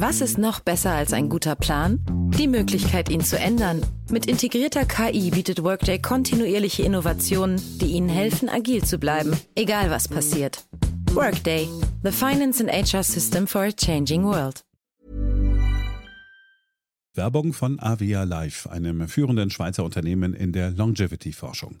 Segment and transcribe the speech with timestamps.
[0.00, 1.98] Was ist noch besser als ein guter Plan?
[2.38, 3.84] Die Möglichkeit, ihn zu ändern.
[4.08, 10.06] Mit integrierter KI bietet Workday kontinuierliche Innovationen, die Ihnen helfen, agil zu bleiben, egal was
[10.06, 10.64] passiert.
[11.14, 11.68] Workday,
[12.04, 14.64] the finance and HR system for a changing world.
[17.14, 21.80] Werbung von Avia Life, einem führenden Schweizer Unternehmen in der Longevity-Forschung.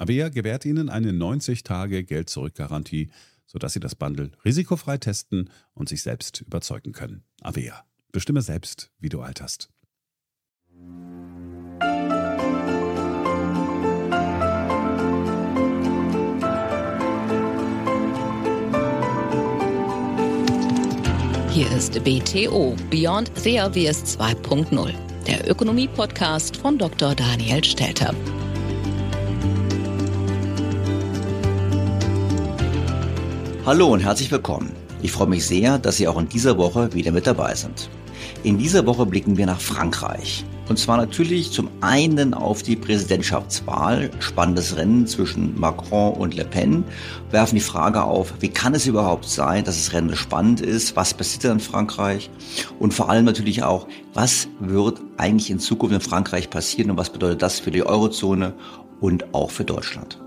[0.00, 3.10] Avea gewährt Ihnen eine 90-Tage-Geld-Zurück-Garantie,
[3.46, 7.24] sodass Sie das Bundle risikofrei testen und sich selbst überzeugen können.
[7.42, 7.84] Avea.
[8.10, 9.68] Bestimme selbst, wie du alterst.
[21.50, 24.94] Hier ist BTO Beyond the Obvious 2.0,
[25.26, 27.14] der Ökonomie-Podcast von Dr.
[27.14, 28.14] Daniel Stelter.
[33.66, 34.72] Hallo und herzlich willkommen.
[35.02, 37.90] Ich freue mich sehr, dass Sie auch in dieser Woche wieder mit dabei sind.
[38.42, 40.46] In dieser Woche blicken wir nach Frankreich.
[40.70, 46.84] Und zwar natürlich zum einen auf die Präsidentschaftswahl, spannendes Rennen zwischen Macron und Le Pen,
[47.30, 51.12] werfen die Frage auf, wie kann es überhaupt sein, dass das Rennen spannend ist, was
[51.12, 52.30] passiert in Frankreich
[52.78, 57.10] und vor allem natürlich auch, was wird eigentlich in Zukunft in Frankreich passieren und was
[57.10, 58.54] bedeutet das für die Eurozone
[59.02, 60.18] und auch für Deutschland.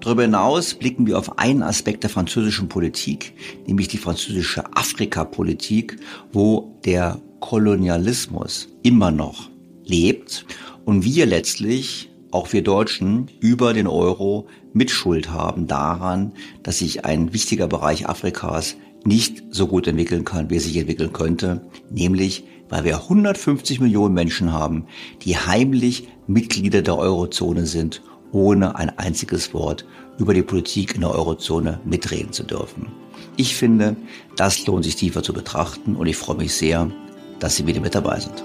[0.00, 3.34] Darüber hinaus blicken wir auf einen Aspekt der französischen Politik,
[3.66, 5.98] nämlich die französische Afrikapolitik,
[6.32, 9.50] wo der Kolonialismus immer noch
[9.84, 10.46] lebt
[10.84, 17.32] und wir letztlich, auch wir Deutschen, über den Euro Mitschuld haben daran, dass sich ein
[17.32, 22.84] wichtiger Bereich Afrikas nicht so gut entwickeln kann, wie er sich entwickeln könnte, nämlich weil
[22.84, 24.86] wir 150 Millionen Menschen haben,
[25.22, 28.02] die heimlich Mitglieder der Eurozone sind
[28.36, 29.86] ohne ein einziges Wort
[30.18, 32.88] über die Politik in der Eurozone mitreden zu dürfen.
[33.36, 33.96] Ich finde,
[34.36, 36.90] das lohnt sich tiefer zu betrachten und ich freue mich sehr,
[37.38, 38.44] dass Sie wieder mit dabei sind.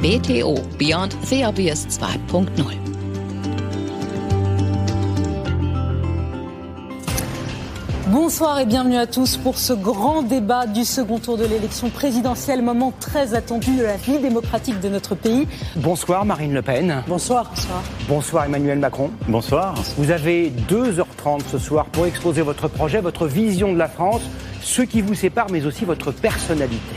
[0.00, 2.87] BTO Beyond the Obvious 2.0
[8.10, 12.62] Bonsoir et bienvenue à tous pour ce grand débat du second tour de l'élection présidentielle,
[12.62, 15.46] moment très attendu de la vie démocratique de notre pays.
[15.76, 17.04] Bonsoir Marine Le Pen.
[17.06, 17.50] Bonsoir.
[17.50, 17.82] Bonsoir.
[18.08, 19.10] Bonsoir Emmanuel Macron.
[19.28, 19.74] Bonsoir.
[19.98, 24.22] Vous avez 2h30 ce soir pour exposer votre projet, votre vision de la France,
[24.62, 26.96] ce qui vous sépare, mais aussi votre personnalité.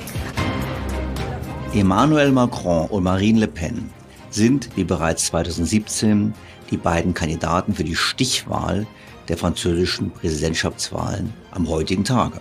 [1.75, 3.89] Emmanuel Macron und Marine Le Pen
[4.29, 6.33] sind, wie bereits 2017,
[6.69, 8.87] die beiden Kandidaten für die Stichwahl
[9.27, 12.39] der französischen Präsidentschaftswahlen am heutigen Tage.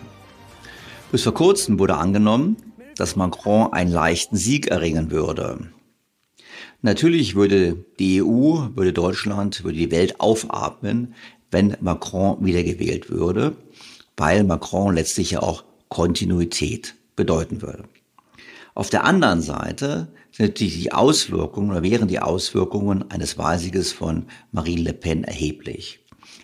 [1.12, 2.56] Bis vor kurzem wurde angenommen,
[2.97, 5.71] dass Macron einen leichten Sieg erringen würde.
[6.82, 11.15] Natürlich würde die EU, würde Deutschland, würde die Welt aufatmen,
[11.50, 13.56] wenn Macron wiedergewählt würde,
[14.17, 17.85] weil Macron letztlich ja auch Kontinuität bedeuten würde.
[18.75, 24.26] Auf der anderen Seite sind natürlich die Auswirkungen oder wären die Auswirkungen eines Wahlsieges von
[24.53, 26.00] Marine Le Pen erheblich.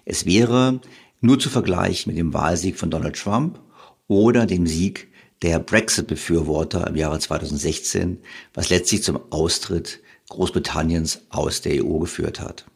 [0.08, 0.80] Es wäre
[1.20, 3.58] nur zu vergleichen mit dem Wahlsieg von Donald Trump
[4.06, 5.08] oder dem Sieg
[5.42, 8.18] der Brexit-Befürworter im Jahre 2016,
[8.54, 12.66] was letztlich zum Austritt Großbritanniens aus der EU geführt hat.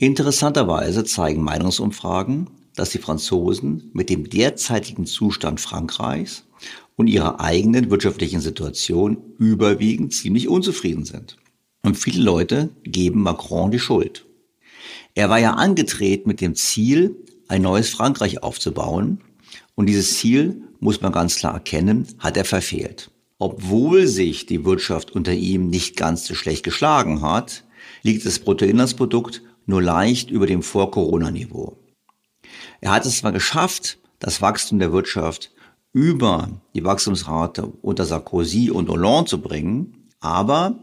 [0.00, 6.44] Interessanterweise zeigen Meinungsumfragen, dass die Franzosen mit dem derzeitigen Zustand Frankreichs
[6.96, 11.36] und ihrer eigenen wirtschaftlichen Situation überwiegend ziemlich unzufrieden sind.
[11.84, 14.27] Und viele Leute geben Macron die Schuld.
[15.18, 17.16] Er war ja angetreten mit dem Ziel,
[17.48, 19.20] ein neues Frankreich aufzubauen.
[19.74, 23.10] Und dieses Ziel, muss man ganz klar erkennen, hat er verfehlt.
[23.40, 27.64] Obwohl sich die Wirtschaft unter ihm nicht ganz so schlecht geschlagen hat,
[28.04, 31.76] liegt das Bruttoinlandsprodukt nur leicht über dem Vor-Corona-Niveau.
[32.80, 35.50] Er hat es zwar geschafft, das Wachstum der Wirtschaft
[35.92, 40.78] über die Wachstumsrate unter Sarkozy und Hollande zu bringen, aber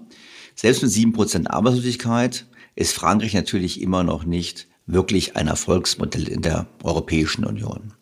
[0.55, 6.41] selbst mit sieben Prozent Arbeitslosigkeit ist Frankreich natürlich immer noch nicht wirklich ein Erfolgsmodell in
[6.41, 7.93] der Europäischen Union.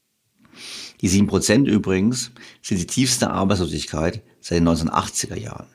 [1.02, 2.32] Die sieben Prozent übrigens
[2.62, 5.68] sind die tiefste Arbeitslosigkeit seit den 1980er Jahren.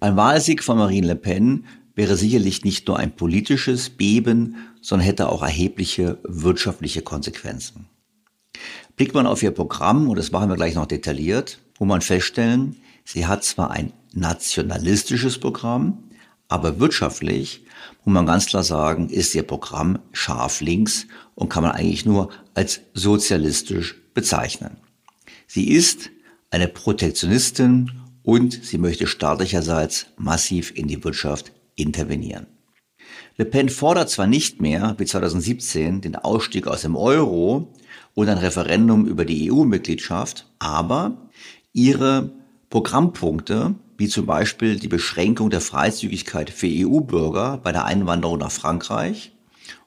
[0.00, 5.28] Ein Wahlsieg von Marine Le Pen wäre sicherlich nicht nur ein politisches Beben, sondern hätte
[5.28, 7.86] auch erhebliche wirtschaftliche Konsequenzen.
[8.96, 12.76] Blickt man auf ihr Programm, und das machen wir gleich noch detailliert, wo man feststellen,
[13.04, 16.04] sie hat zwar ein nationalistisches Programm,
[16.48, 17.64] aber wirtschaftlich
[18.04, 22.30] muss man ganz klar sagen, ist ihr Programm scharf links und kann man eigentlich nur
[22.54, 24.76] als sozialistisch bezeichnen.
[25.46, 26.10] Sie ist
[26.50, 27.90] eine Protektionistin
[28.22, 32.46] und sie möchte staatlicherseits massiv in die Wirtschaft intervenieren.
[33.36, 37.74] Le Pen fordert zwar nicht mehr, wie 2017, den Ausstieg aus dem Euro
[38.14, 41.28] und ein Referendum über die EU-Mitgliedschaft, aber
[41.72, 42.32] ihre
[42.70, 49.32] Programmpunkte, wie zum Beispiel die Beschränkung der Freizügigkeit für EU-Bürger bei der Einwanderung nach Frankreich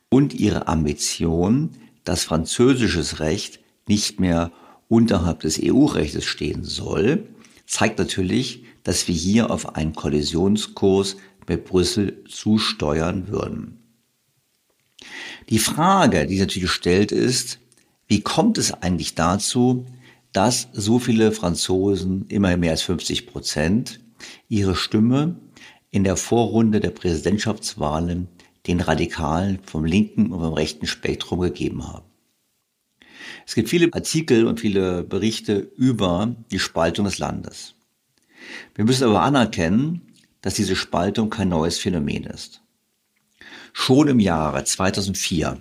[0.10, 1.72] und ihre Ambition,
[2.04, 4.52] dass französisches Recht nicht mehr
[4.88, 7.28] unterhalb des EU-Rechtes stehen soll,
[7.66, 11.18] zeigt natürlich, dass wir hier auf einen Kollisionskurs
[11.48, 13.80] mit Brüssel zusteuern würden.
[15.50, 17.60] Die Frage, die natürlich gestellt ist,
[18.08, 19.86] wie kommt es eigentlich dazu,
[20.34, 24.00] dass so viele Franzosen, immerhin mehr als 50 Prozent,
[24.48, 25.40] ihre Stimme
[25.90, 28.28] in der Vorrunde der Präsidentschaftswahlen
[28.68, 32.06] den Radikalen vom linken und vom rechten Spektrum gegeben haben.
[33.48, 37.74] Es gibt viele Artikel und viele Berichte über die Spaltung des Landes.
[38.76, 42.62] Wir müssen aber anerkennen, dass diese Spaltung kein neues Phänomen ist.
[43.74, 45.60] Schon im Jahre 2004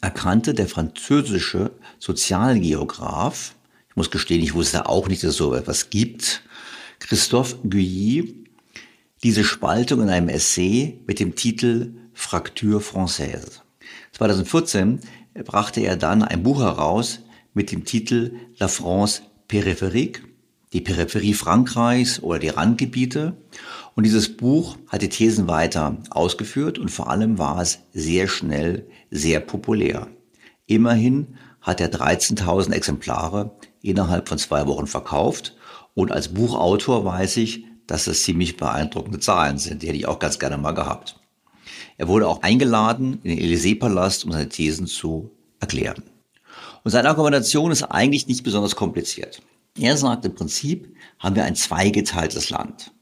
[0.00, 3.54] erkannte der französische Sozialgeograf,
[3.92, 6.42] ich muss gestehen, ich wusste auch nicht, dass es so etwas gibt,
[6.98, 8.46] Christophe Guilly,
[9.22, 13.60] diese Spaltung in einem Essay mit dem Titel Fracture Française.
[14.12, 15.00] 2014
[15.44, 17.18] brachte er dann ein Buch heraus
[17.52, 20.22] mit dem Titel La France périphérique,
[20.72, 23.36] die Peripherie Frankreichs oder die Randgebiete.
[23.94, 28.86] Und dieses Buch hat die Thesen weiter ausgeführt und vor allem war es sehr schnell
[29.10, 30.08] sehr populär.
[30.64, 35.54] Immerhin hat er 13.000 Exemplare innerhalb von zwei Wochen verkauft
[35.94, 39.82] und als Buchautor weiß ich, dass das ziemlich beeindruckende Zahlen sind.
[39.82, 41.18] Die hätte ich auch ganz gerne mal gehabt.
[41.98, 46.02] Er wurde auch eingeladen in den Élysée-Palast, um seine Thesen zu erklären.
[46.84, 49.42] Und seine Argumentation ist eigentlich nicht besonders kompliziert.
[49.78, 52.92] Er sagt, im Prinzip haben wir ein zweigeteiltes Land.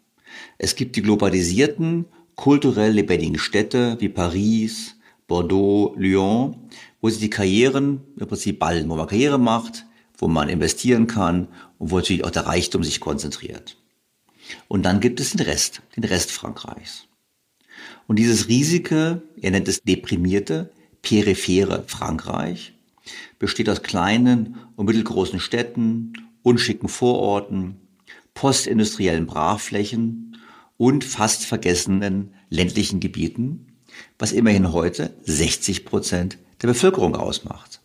[0.59, 2.07] Es gibt die globalisierten,
[2.37, 4.97] kulturell lebendigen Städte wie Paris,
[5.27, 6.57] Bordeaux, Lyon,
[7.01, 9.87] wo sich die Karrieren im Prinzip ballen, wo man Karriere macht,
[10.21, 11.49] wo man investieren kann
[11.79, 13.77] und wo natürlich auch der Reichtum sich konzentriert.
[14.69, 17.07] Und dann gibt es den Rest, den Rest Frankreichs.
[18.07, 20.71] Und dieses riesige, er nennt es deprimierte,
[21.03, 22.75] periphere Frankreich,
[23.39, 26.12] besteht aus kleinen und mittelgroßen Städten
[26.43, 27.77] unschicken Vororten,
[28.35, 30.39] postindustriellen Brachflächen
[30.77, 33.67] und fast vergessenen ländlichen Gebieten,
[34.19, 37.80] was immerhin heute 60 Prozent der Bevölkerung ausmacht.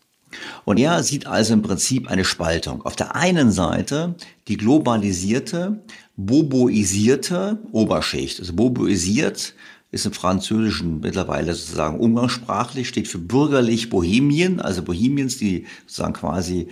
[0.64, 2.82] Und er sieht also im Prinzip eine Spaltung.
[2.82, 4.14] Auf der einen Seite
[4.48, 5.80] die globalisierte,
[6.16, 8.40] boboisierte Oberschicht.
[8.40, 9.54] Also boboisiert
[9.92, 16.68] ist im Französischen mittlerweile sozusagen umgangssprachlich, steht für bürgerlich Bohemien, also Bohemians, die sozusagen quasi,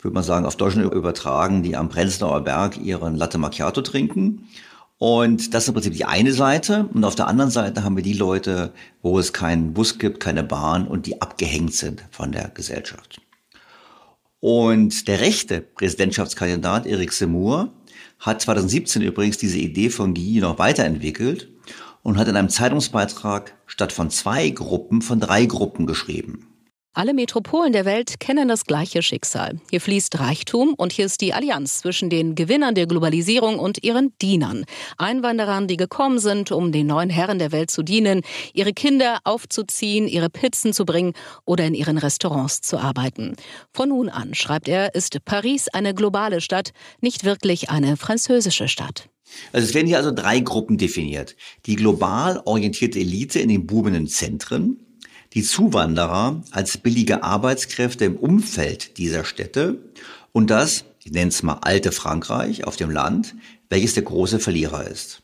[0.00, 4.48] würde man sagen, auf Deutschland übertragen, die am Prenzlauer Berg ihren Latte Macchiato trinken.
[5.02, 6.88] Und das ist im Prinzip die eine Seite.
[6.94, 10.44] Und auf der anderen Seite haben wir die Leute, wo es keinen Bus gibt, keine
[10.44, 13.20] Bahn und die abgehängt sind von der Gesellschaft.
[14.38, 17.72] Und der rechte Präsidentschaftskandidat Eric Seymour
[18.20, 21.48] hat 2017 übrigens diese Idee von Guy noch weiterentwickelt
[22.04, 26.51] und hat in einem Zeitungsbeitrag statt von zwei Gruppen von drei Gruppen geschrieben.
[26.94, 29.58] Alle Metropolen der Welt kennen das gleiche Schicksal.
[29.70, 34.12] Hier fließt Reichtum und hier ist die Allianz zwischen den Gewinnern der Globalisierung und ihren
[34.20, 34.66] Dienern.
[34.98, 38.20] Einwanderern, die gekommen sind, um den neuen Herren der Welt zu dienen,
[38.52, 41.14] ihre Kinder aufzuziehen, ihre Pizzen zu bringen
[41.46, 43.36] oder in ihren Restaurants zu arbeiten.
[43.72, 49.08] Von nun an, schreibt er, ist Paris eine globale Stadt, nicht wirklich eine französische Stadt.
[49.54, 51.36] Also es werden hier also drei Gruppen definiert.
[51.64, 54.91] Die global orientierte Elite in den boomenden Zentren,
[55.34, 59.78] die Zuwanderer als billige Arbeitskräfte im Umfeld dieser Städte
[60.32, 63.34] und das, ich nenne es mal alte Frankreich auf dem Land,
[63.70, 65.22] welches der große Verlierer ist.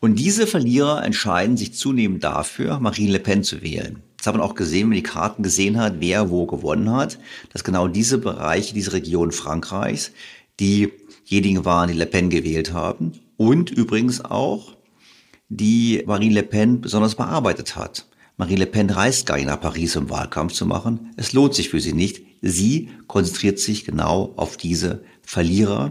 [0.00, 4.02] Und diese Verlierer entscheiden sich zunehmend dafür, Marine Le Pen zu wählen.
[4.16, 7.18] Das hat man auch gesehen, wenn man die Karten gesehen hat, wer wo gewonnen hat,
[7.52, 10.12] dass genau diese Bereiche, diese Region Frankreichs,
[10.58, 14.76] diejenigen waren, die Le Pen gewählt haben und übrigens auch
[15.48, 18.06] die Marine Le Pen besonders bearbeitet hat.
[18.40, 21.12] Marine Le Pen reist gar nicht nach Paris, um Wahlkampf zu machen.
[21.18, 22.22] Es lohnt sich für sie nicht.
[22.40, 25.90] Sie konzentriert sich genau auf diese Verlierer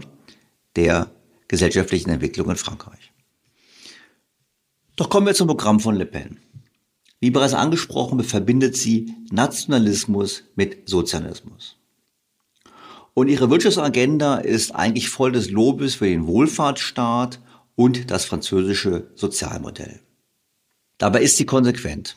[0.74, 1.12] der
[1.46, 3.12] gesellschaftlichen Entwicklung in Frankreich.
[4.96, 6.38] Doch kommen wir zum Programm von Le Pen.
[7.20, 11.76] Wie bereits angesprochen, verbindet sie Nationalismus mit Sozialismus.
[13.14, 17.38] Und ihre Wirtschaftsagenda ist eigentlich voll des Lobes für den Wohlfahrtsstaat
[17.76, 20.00] und das französische Sozialmodell.
[20.98, 22.16] Dabei ist sie konsequent.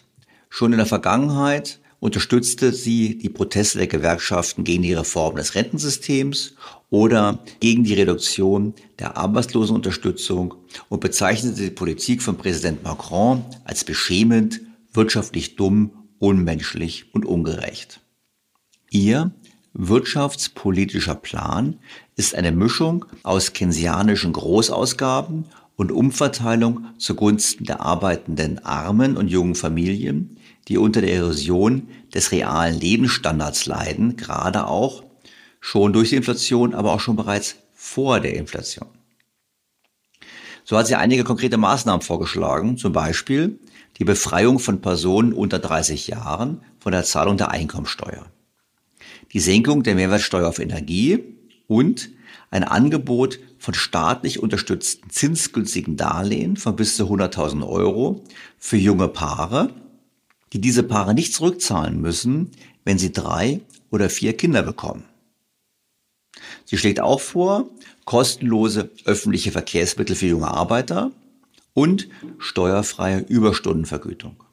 [0.56, 6.54] Schon in der Vergangenheit unterstützte sie die Proteste der Gewerkschaften gegen die Reform des Rentensystems
[6.92, 10.54] oder gegen die Reduktion der Arbeitslosenunterstützung
[10.90, 14.62] und bezeichnete die Politik von Präsident Macron als beschämend,
[14.94, 18.02] wirtschaftlich dumm, unmenschlich und ungerecht.
[18.92, 19.32] Ihr
[19.74, 21.80] wirtschaftspolitischer Plan
[22.16, 25.46] ist eine Mischung aus keynesianischen Großausgaben
[25.76, 32.80] und Umverteilung zugunsten der arbeitenden armen und jungen Familien, die unter der Erosion des realen
[32.80, 35.04] Lebensstandards leiden, gerade auch
[35.60, 38.90] schon durch die Inflation, aber auch schon bereits vor der Inflation.
[40.66, 43.60] So hat sie einige konkrete Maßnahmen vorgeschlagen, zum Beispiel
[43.98, 48.26] die Befreiung von Personen unter 30 Jahren von der Zahlung der Einkommensteuer,
[49.34, 51.20] die Senkung der Mehrwertsteuer auf Energie
[51.68, 52.10] und
[52.50, 58.24] ein Angebot von staatlich unterstützten zinsgünstigen Darlehen von bis zu 100.000 Euro
[58.58, 59.74] für junge Paare,
[60.54, 62.52] die diese Paare nicht zurückzahlen müssen,
[62.86, 65.04] wenn sie drei oder vier Kinder bekommen.
[66.66, 67.70] Sie schlägt auch vor,
[68.06, 71.12] kostenlose öffentliche Verkehrsmittel für junge Arbeiter
[71.74, 72.08] und
[72.38, 74.44] steuerfreie Überstundenvergütung.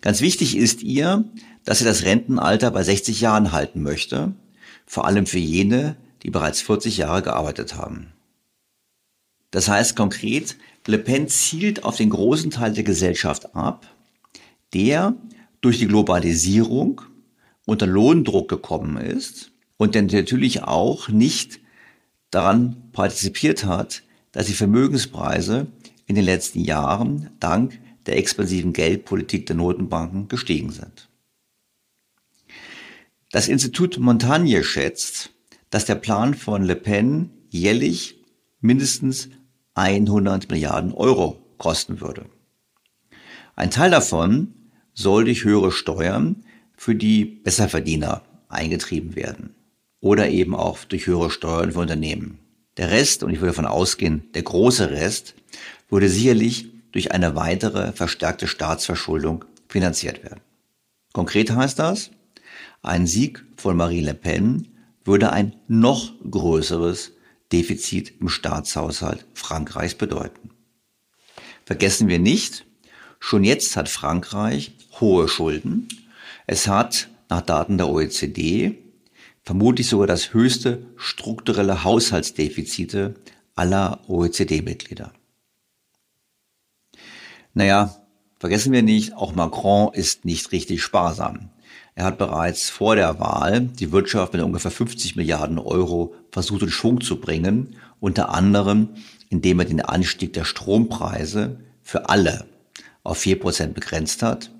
[0.00, 1.24] Ganz wichtig ist ihr,
[1.64, 4.34] dass sie das Rentenalter bei 60 Jahren halten möchte,
[4.86, 8.12] vor allem für jene, die bereits 40 Jahre gearbeitet haben.
[9.50, 10.56] Das heißt konkret,
[10.86, 13.93] Le Pen zielt auf den großen Teil der Gesellschaft ab,
[14.74, 15.16] der
[15.60, 17.00] durch die Globalisierung
[17.64, 21.60] unter Lohndruck gekommen ist und der natürlich auch nicht
[22.30, 24.02] daran partizipiert hat,
[24.32, 25.68] dass die Vermögenspreise
[26.06, 31.08] in den letzten Jahren dank der expansiven Geldpolitik der Notenbanken gestiegen sind.
[33.30, 35.30] Das Institut Montagne schätzt,
[35.70, 38.22] dass der Plan von Le Pen jährlich
[38.60, 39.28] mindestens
[39.74, 42.26] 100 Milliarden Euro kosten würde.
[43.56, 44.54] Ein Teil davon
[44.94, 46.44] soll durch höhere Steuern
[46.76, 49.54] für die Besserverdiener eingetrieben werden
[50.00, 52.38] oder eben auch durch höhere Steuern für Unternehmen.
[52.76, 55.34] Der Rest, und ich würde davon ausgehen, der große Rest,
[55.88, 60.40] würde sicherlich durch eine weitere verstärkte Staatsverschuldung finanziert werden.
[61.12, 62.10] Konkret heißt das,
[62.82, 64.68] ein Sieg von Marine Le Pen
[65.04, 67.12] würde ein noch größeres
[67.52, 70.50] Defizit im Staatshaushalt Frankreichs bedeuten.
[71.64, 72.66] Vergessen wir nicht,
[73.20, 75.88] schon jetzt hat Frankreich hohe Schulden.
[76.46, 78.78] Es hat nach Daten der OECD
[79.42, 83.14] vermutlich sogar das höchste strukturelle Haushaltsdefizite
[83.54, 85.12] aller OECD-Mitglieder.
[87.52, 87.94] Naja,
[88.38, 91.50] vergessen wir nicht, auch Macron ist nicht richtig sparsam.
[91.94, 96.70] Er hat bereits vor der Wahl die Wirtschaft mit ungefähr 50 Milliarden Euro versucht in
[96.70, 98.88] Schwung zu bringen, unter anderem
[99.34, 102.46] indem er den Anstieg der Strompreise für alle
[103.02, 104.50] auf vier Prozent begrenzt hat.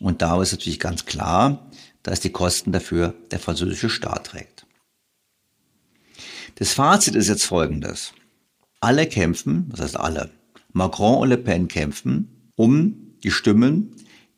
[0.00, 1.70] Und da ist natürlich ganz klar,
[2.02, 4.66] dass die Kosten dafür der französische Staat trägt.
[6.56, 8.12] Das Fazit ist jetzt folgendes.
[8.80, 10.30] Alle kämpfen, das heißt alle,
[10.72, 13.94] Macron und Le Pen kämpfen um die Stimmen,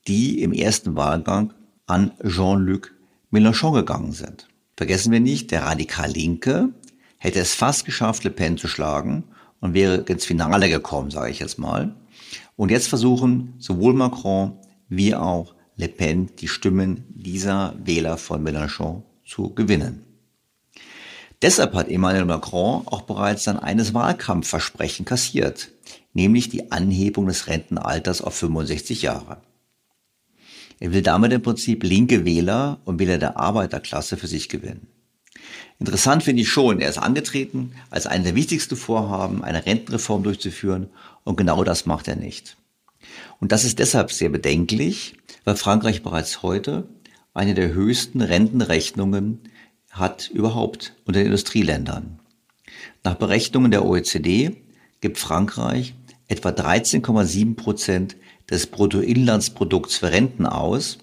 [0.06, 1.52] die im ersten Wahlgang
[1.86, 2.94] an Jean-Luc
[3.30, 4.48] Mélenchon gegangen sind.
[4.76, 6.70] Vergessen wir nicht, der radikal Linke
[7.18, 9.24] hätte es fast geschafft, Le Pen zu schlagen
[9.60, 11.94] und wäre ins Finale gekommen, sage ich jetzt mal.
[12.56, 14.58] Und jetzt versuchen sowohl Macron
[14.90, 20.04] wie auch Le Pen die Stimmen dieser Wähler von Mélenchon zu gewinnen.
[21.40, 25.70] Deshalb hat Emmanuel Macron auch bereits sein eines Wahlkampfversprechen kassiert,
[26.12, 29.38] nämlich die Anhebung des Rentenalters auf 65 Jahre.
[30.80, 34.88] Er will damit im Prinzip linke Wähler und Wähler der Arbeiterklasse für sich gewinnen.
[35.78, 40.88] Interessant finde ich schon, er ist angetreten, als eine der wichtigsten Vorhaben, eine Rentenreform durchzuführen
[41.24, 42.58] und genau das macht er nicht.
[43.38, 45.14] Und das ist deshalb sehr bedenklich,
[45.44, 46.88] weil Frankreich bereits heute
[47.34, 49.40] eine der höchsten Rentenrechnungen
[49.90, 52.18] hat überhaupt unter den Industrieländern.
[53.02, 54.56] Nach Berechnungen der OECD
[55.00, 55.94] gibt Frankreich
[56.28, 58.16] etwa 13,7 Prozent
[58.50, 60.98] des Bruttoinlandsprodukts für Renten aus.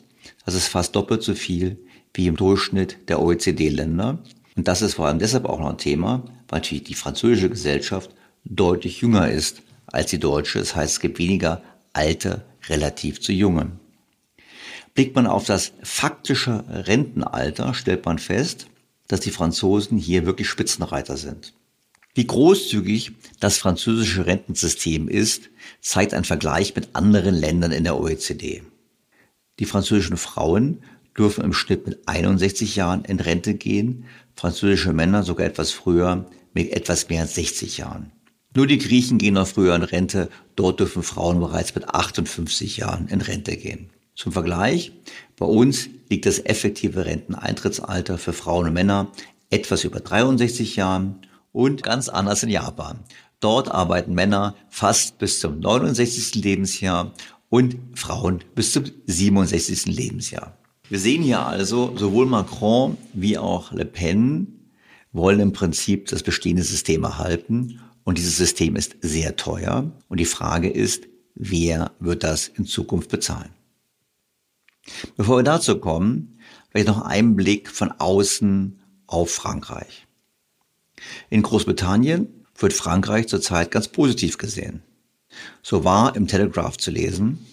[0.45, 1.77] Das ist fast doppelt so viel
[2.13, 4.19] wie im Durchschnitt der OECD-Länder.
[4.55, 8.11] Und das ist vor allem deshalb auch noch ein Thema, weil natürlich die französische Gesellschaft
[8.43, 10.59] deutlich jünger ist als die deutsche.
[10.59, 11.61] Das heißt, es gibt weniger
[11.97, 13.79] alte relativ zu jungen.
[14.93, 18.67] Blickt man auf das faktische Rentenalter, stellt man fest,
[19.07, 21.53] dass die Franzosen hier wirklich Spitzenreiter sind.
[22.13, 25.49] Wie großzügig das französische Rentensystem ist,
[25.81, 28.63] zeigt ein Vergleich mit anderen Ländern in der OECD.
[29.59, 30.83] Die französischen Frauen
[31.17, 36.71] dürfen im Schnitt mit 61 Jahren in Rente gehen, französische Männer sogar etwas früher mit
[36.71, 38.11] etwas mehr als 60 Jahren.
[38.57, 43.07] Nur die Griechen gehen noch früher in Rente, dort dürfen Frauen bereits mit 58 Jahren
[43.07, 43.91] in Rente gehen.
[44.15, 44.93] Zum Vergleich,
[45.37, 49.11] bei uns liegt das effektive Renteneintrittsalter für Frauen und Männer
[49.51, 51.17] etwas über 63 Jahren
[51.51, 53.01] und ganz anders in Japan.
[53.41, 56.43] Dort arbeiten Männer fast bis zum 69.
[56.43, 57.13] Lebensjahr
[57.49, 59.85] und Frauen bis zum 67.
[59.85, 60.57] Lebensjahr.
[60.89, 64.71] Wir sehen hier also, sowohl Macron wie auch Le Pen
[65.11, 70.25] wollen im Prinzip das bestehende System erhalten und dieses System ist sehr teuer und die
[70.25, 73.49] Frage ist, wer wird das in Zukunft bezahlen?
[75.17, 76.39] Bevor wir dazu kommen,
[76.69, 80.07] vielleicht noch einen Blick von außen auf Frankreich.
[81.29, 84.83] In Großbritannien wird Frankreich zurzeit ganz positiv gesehen.
[85.61, 87.45] So war im Telegraph zu lesen,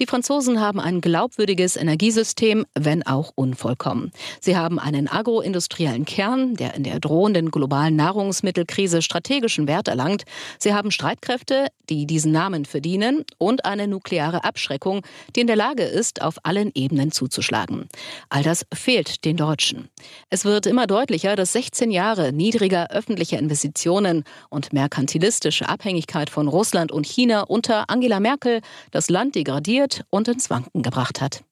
[0.00, 4.12] die Franzosen haben ein glaubwürdiges Energiesystem, wenn auch unvollkommen.
[4.40, 10.22] Sie haben einen agroindustriellen Kern, der in der drohenden globalen Nahrungsmittelkrise strategischen Wert erlangt.
[10.60, 15.02] Sie haben Streitkräfte, die diesen Namen verdienen, und eine nukleare Abschreckung,
[15.34, 17.88] die in der Lage ist, auf allen Ebenen zuzuschlagen.
[18.28, 19.88] All das fehlt den Deutschen.
[20.30, 26.92] Es wird immer deutlicher, dass 16 Jahre niedriger öffentlicher Investitionen und merkantilistische Abhängigkeit von Russland
[26.92, 28.60] und China unter Angela Merkel
[28.92, 31.44] das Land degradiert irritiert und ins Wanken gebracht hat.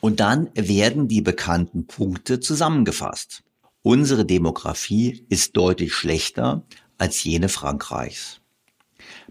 [0.00, 3.42] Und dann werden die bekannten Punkte zusammengefasst.
[3.82, 6.64] Unsere Demografie ist deutlich schlechter
[6.98, 8.40] als jene Frankreichs.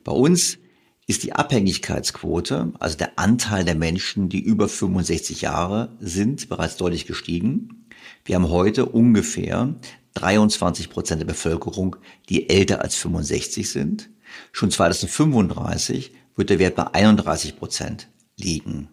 [0.03, 0.57] Bei uns
[1.05, 7.05] ist die Abhängigkeitsquote, also der Anteil der Menschen, die über 65 Jahre sind, bereits deutlich
[7.05, 7.87] gestiegen.
[8.25, 9.75] Wir haben heute ungefähr
[10.15, 11.97] 23 Prozent der Bevölkerung,
[12.29, 14.09] die älter als 65 sind.
[14.51, 18.89] Schon 2035 wird der Wert bei 31 Prozent liegen.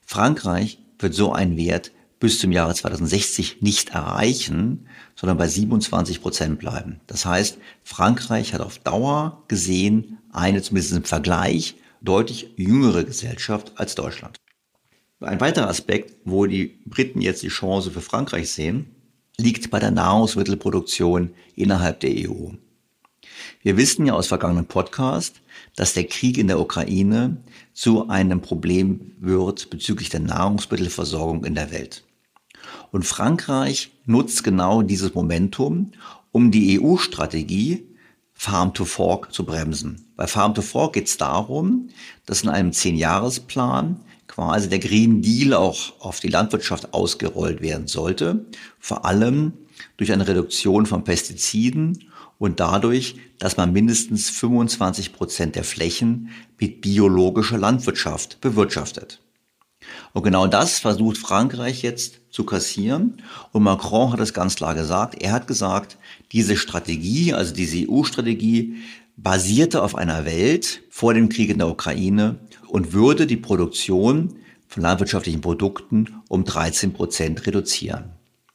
[0.00, 6.58] Frankreich wird so einen Wert bis zum Jahre 2060 nicht erreichen, sondern bei 27 Prozent
[6.58, 7.00] bleiben.
[7.08, 13.94] Das heißt, Frankreich hat auf Dauer gesehen eine zumindest im Vergleich deutlich jüngere Gesellschaft als
[13.94, 14.38] Deutschland.
[15.20, 18.94] Ein weiterer Aspekt, wo die Briten jetzt die Chance für Frankreich sehen,
[19.38, 22.50] liegt bei der Nahrungsmittelproduktion innerhalb der EU.
[23.62, 25.40] Wir wissen ja aus vergangenen Podcasts,
[25.76, 27.38] dass der Krieg in der Ukraine
[27.72, 32.04] zu einem Problem wird bezüglich der Nahrungsmittelversorgung in der Welt.
[32.90, 35.92] Und Frankreich nutzt genau dieses Momentum,
[36.30, 37.86] um die EU-Strategie
[38.34, 40.04] Farm to Fork zu bremsen.
[40.16, 41.88] Bei Farm to Fork geht es darum,
[42.26, 48.46] dass in einem Zehn-Jahres-Plan quasi der Green Deal auch auf die Landwirtschaft ausgerollt werden sollte,
[48.78, 49.52] vor allem
[49.96, 56.30] durch eine Reduktion von Pestiziden und dadurch, dass man mindestens 25 Prozent der Flächen
[56.62, 59.20] mit biologischer Landwirtschaft bewirtschaftet.
[60.12, 63.20] Und genau das versucht Frankreich jetzt zu kassieren.
[63.50, 65.20] Und Macron hat es ganz klar gesagt.
[65.20, 65.98] Er hat gesagt,
[66.30, 68.76] diese Strategie, also diese EU-Strategie,
[69.16, 74.36] basierte auf einer Welt vor dem Krieg in der Ukraine und würde die Produktion
[74.68, 78.12] von landwirtschaftlichen Produkten um 13 Prozent reduzieren.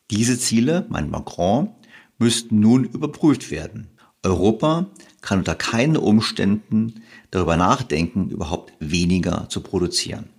[0.09, 1.71] Diese Ziele, meint Macron,
[2.17, 3.89] müssten nun überprüft werden.
[4.23, 4.87] Europa
[5.27, 10.29] kann unter keinen Umständen darüber nachdenken, überhaupt weniger zu produzieren.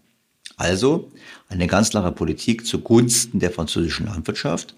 [0.56, 1.12] Also
[1.50, 4.74] eine ganz klare Politik zugunsten der französischen Landwirtschaft.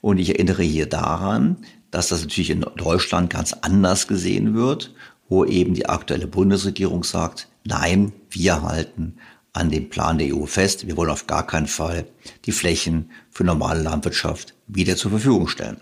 [0.00, 1.58] Und ich erinnere hier daran,
[1.92, 4.92] dass das natürlich in Deutschland ganz anders gesehen wird,
[5.28, 9.14] wo eben die aktuelle Bundesregierung sagt, nein, wir halten
[9.52, 12.08] an dem Plan der EU fest, wir wollen auf gar keinen Fall
[12.46, 15.80] die Flächen für normale Landwirtschaft wieder zur Verfügung stellen.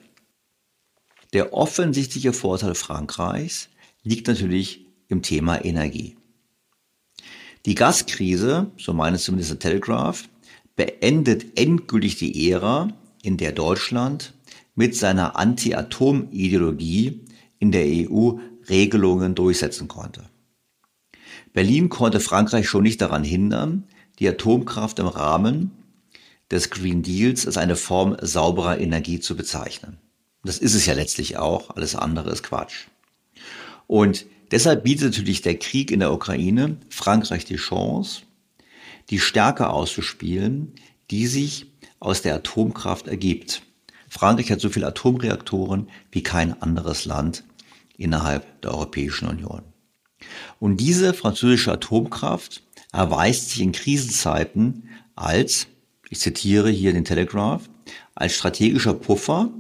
[1.32, 3.69] Der offensichtliche Vorteil Frankreichs
[4.02, 6.16] liegt natürlich im Thema Energie.
[7.66, 10.28] Die Gaskrise, so meint es zumindest der Telegraph,
[10.76, 12.88] beendet endgültig die Ära,
[13.22, 14.32] in der Deutschland
[14.74, 17.20] mit seiner Anti-Atom-Ideologie
[17.58, 20.30] in der EU Regelungen durchsetzen konnte.
[21.52, 23.84] Berlin konnte Frankreich schon nicht daran hindern,
[24.18, 25.72] die Atomkraft im Rahmen
[26.50, 29.98] des Green Deals als eine Form sauberer Energie zu bezeichnen.
[30.44, 32.86] Das ist es ja letztlich auch, alles andere ist Quatsch.
[33.90, 38.22] Und deshalb bietet natürlich der Krieg in der Ukraine Frankreich die Chance,
[39.10, 40.76] die Stärke auszuspielen,
[41.10, 41.66] die sich
[41.98, 43.62] aus der Atomkraft ergibt.
[44.08, 47.42] Frankreich hat so viele Atomreaktoren wie kein anderes Land
[47.96, 49.62] innerhalb der Europäischen Union.
[50.60, 55.66] Und diese französische Atomkraft erweist sich in Krisenzeiten als,
[56.08, 57.68] ich zitiere hier den Telegraph,
[58.14, 59.50] als strategischer Puffer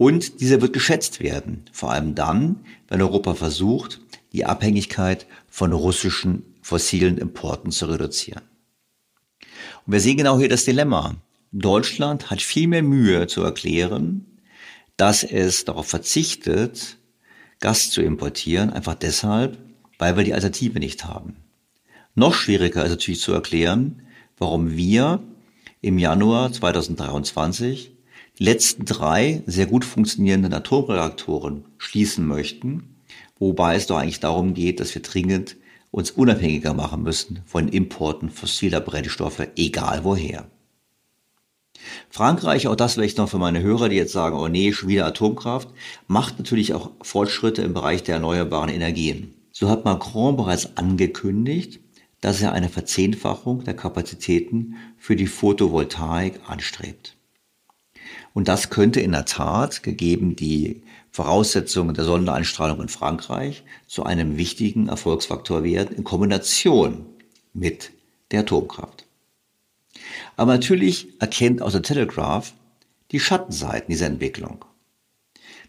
[0.00, 4.00] und dieser wird geschätzt werden, vor allem dann, wenn Europa versucht,
[4.32, 8.40] die Abhängigkeit von russischen fossilen Importen zu reduzieren.
[9.84, 11.16] Und wir sehen genau hier das Dilemma.
[11.52, 14.24] Deutschland hat viel mehr Mühe zu erklären,
[14.96, 16.96] dass es darauf verzichtet,
[17.58, 19.58] Gas zu importieren, einfach deshalb,
[19.98, 21.36] weil wir die Alternative nicht haben.
[22.14, 24.00] Noch schwieriger ist natürlich zu erklären,
[24.38, 25.22] warum wir
[25.82, 27.99] im Januar 2023 die
[28.40, 32.96] letzten drei sehr gut funktionierenden Atomreaktoren schließen möchten,
[33.38, 35.56] wobei es doch eigentlich darum geht, dass wir dringend
[35.90, 40.48] uns unabhängiger machen müssen von Importen fossiler Brennstoffe, egal woher.
[42.08, 45.06] Frankreich, auch das vielleicht noch für meine Hörer, die jetzt sagen, oh nee, schon wieder
[45.06, 45.68] Atomkraft,
[46.06, 49.34] macht natürlich auch Fortschritte im Bereich der erneuerbaren Energien.
[49.52, 51.80] So hat Macron bereits angekündigt,
[52.22, 57.16] dass er eine Verzehnfachung der Kapazitäten für die Photovoltaik anstrebt.
[58.32, 64.36] Und das könnte in der Tat, gegeben die Voraussetzungen der Sondereinstrahlung in Frankreich, zu einem
[64.36, 67.06] wichtigen Erfolgsfaktor werden in Kombination
[67.52, 67.90] mit
[68.30, 69.06] der Atomkraft.
[70.36, 72.52] Aber natürlich erkennt auch der Telegraph
[73.10, 74.64] die Schattenseiten dieser Entwicklung.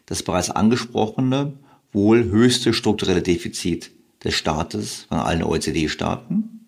[0.05, 1.53] Das bereits angesprochene,
[1.91, 3.91] wohl höchste strukturelle Defizit
[4.23, 6.67] des Staates von allen OECD-Staaten,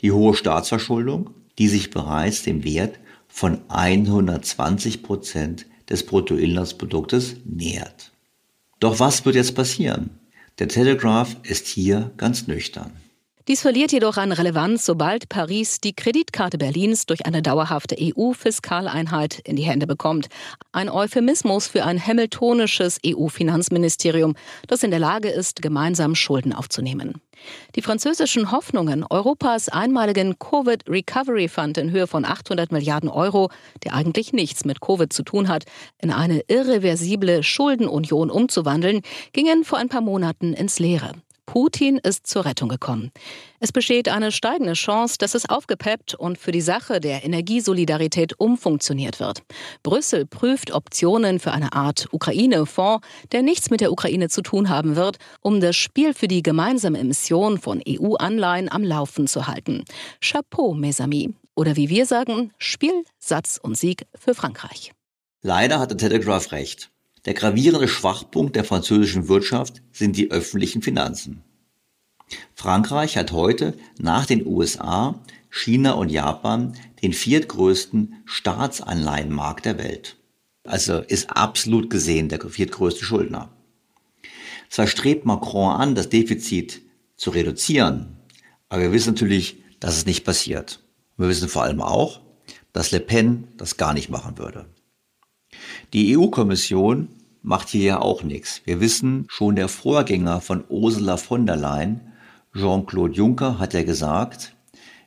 [0.00, 2.98] die hohe Staatsverschuldung, die sich bereits dem Wert
[3.30, 8.12] von 120 Prozent des Bruttoinlandsproduktes nähert.
[8.80, 10.18] Doch was wird jetzt passieren?
[10.58, 12.92] Der Telegraph ist hier ganz nüchtern.
[13.50, 19.56] Dies verliert jedoch an Relevanz, sobald Paris die Kreditkarte Berlins durch eine dauerhafte EU-Fiskaleinheit in
[19.56, 20.28] die Hände bekommt.
[20.70, 24.36] Ein Euphemismus für ein hamiltonisches EU-Finanzministerium,
[24.68, 27.20] das in der Lage ist, gemeinsam Schulden aufzunehmen.
[27.74, 33.50] Die französischen Hoffnungen, Europas einmaligen Covid Recovery Fund in Höhe von 800 Milliarden Euro,
[33.82, 35.64] der eigentlich nichts mit Covid zu tun hat,
[35.98, 39.00] in eine irreversible Schuldenunion umzuwandeln,
[39.32, 41.14] gingen vor ein paar Monaten ins Leere.
[41.50, 43.10] Putin ist zur Rettung gekommen.
[43.58, 49.18] Es besteht eine steigende Chance, dass es aufgepeppt und für die Sache der Energiesolidarität umfunktioniert
[49.18, 49.42] wird.
[49.82, 54.94] Brüssel prüft Optionen für eine Art Ukraine-Fonds, der nichts mit der Ukraine zu tun haben
[54.94, 59.84] wird, um das Spiel für die gemeinsame Emission von EU-Anleihen am Laufen zu halten.
[60.20, 61.30] Chapeau, mes amis.
[61.56, 64.92] Oder wie wir sagen, Spiel, Satz und Sieg für Frankreich.
[65.42, 66.92] Leider hat der Telegraph recht.
[67.26, 71.42] Der gravierende Schwachpunkt der französischen Wirtschaft sind die öffentlichen Finanzen.
[72.54, 80.16] Frankreich hat heute nach den USA, China und Japan den viertgrößten Staatsanleihenmarkt der Welt.
[80.64, 83.50] Also ist absolut gesehen der viertgrößte Schuldner.
[84.68, 86.82] Zwar strebt Macron an, das Defizit
[87.16, 88.16] zu reduzieren,
[88.68, 90.80] aber wir wissen natürlich, dass es nicht passiert.
[91.16, 92.20] Wir wissen vor allem auch,
[92.72, 94.66] dass Le Pen das gar nicht machen würde.
[95.92, 97.08] Die EU-Kommission
[97.42, 98.62] macht hier ja auch nichts.
[98.64, 102.00] Wir wissen, schon der Vorgänger von Ursula von der Leyen,
[102.54, 104.54] Jean-Claude Juncker, hat ja gesagt,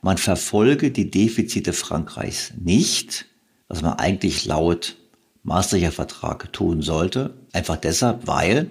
[0.02, 3.26] man verfolge die Defizite Frankreichs nicht,
[3.68, 4.96] was man eigentlich laut
[5.42, 7.34] Maastrichter Vertrag tun sollte.
[7.52, 8.70] Einfach deshalb, weil,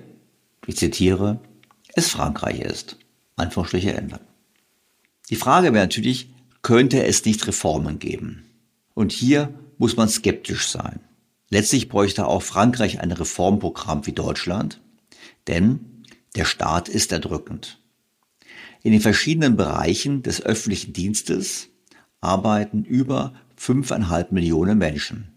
[0.65, 1.39] ich zitiere,
[1.95, 2.97] es Frankreich ist.
[3.35, 4.19] Anführungsstriche Ende.
[5.29, 6.29] Die Frage wäre natürlich,
[6.61, 8.45] könnte es nicht Reformen geben?
[8.93, 10.99] Und hier muss man skeptisch sein.
[11.53, 14.81] Letztlich bräuchte auch Frankreich ein Reformprogramm wie Deutschland,
[15.45, 16.03] denn
[16.35, 17.79] Der Staat ist erdrückend.
[18.81, 21.67] In den verschiedenen Bereichen des öffentlichen Dienstes
[22.21, 25.27] arbeiten über fünfeinhalb Millionen Menschen.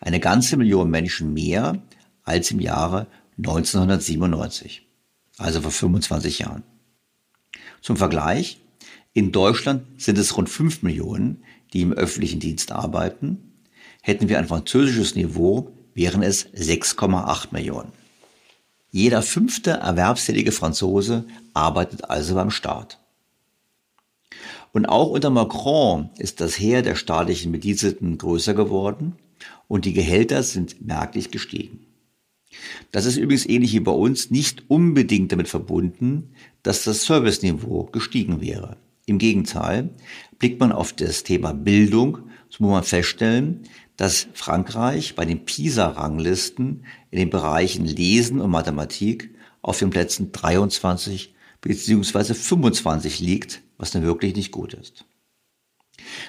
[0.00, 1.82] Eine ganze Million Menschen mehr
[2.22, 4.88] als im Jahre 1997,
[5.36, 6.62] also vor 25 Jahren.
[7.82, 8.58] Zum Vergleich,
[9.12, 13.51] in Deutschland sind es rund 5 Millionen, die im öffentlichen Dienst arbeiten.
[14.02, 17.92] Hätten wir ein französisches Niveau, wären es 6,8 Millionen.
[18.90, 22.98] Jeder fünfte erwerbstätige Franzose arbeitet also beim Staat.
[24.72, 29.14] Und auch unter Macron ist das Heer der staatlichen Bediensteten größer geworden
[29.68, 31.86] und die Gehälter sind merklich gestiegen.
[32.90, 38.40] Das ist übrigens ähnlich wie bei uns nicht unbedingt damit verbunden, dass das Serviceniveau gestiegen
[38.40, 38.76] wäre.
[39.06, 39.90] Im Gegenteil,
[40.38, 43.62] blickt man auf das Thema Bildung, so muss man feststellen,
[44.02, 51.32] dass Frankreich bei den PISA-Ranglisten in den Bereichen Lesen und Mathematik auf den Plätzen 23
[51.60, 52.34] bzw.
[52.34, 55.04] 25 liegt, was dann wirklich nicht gut ist.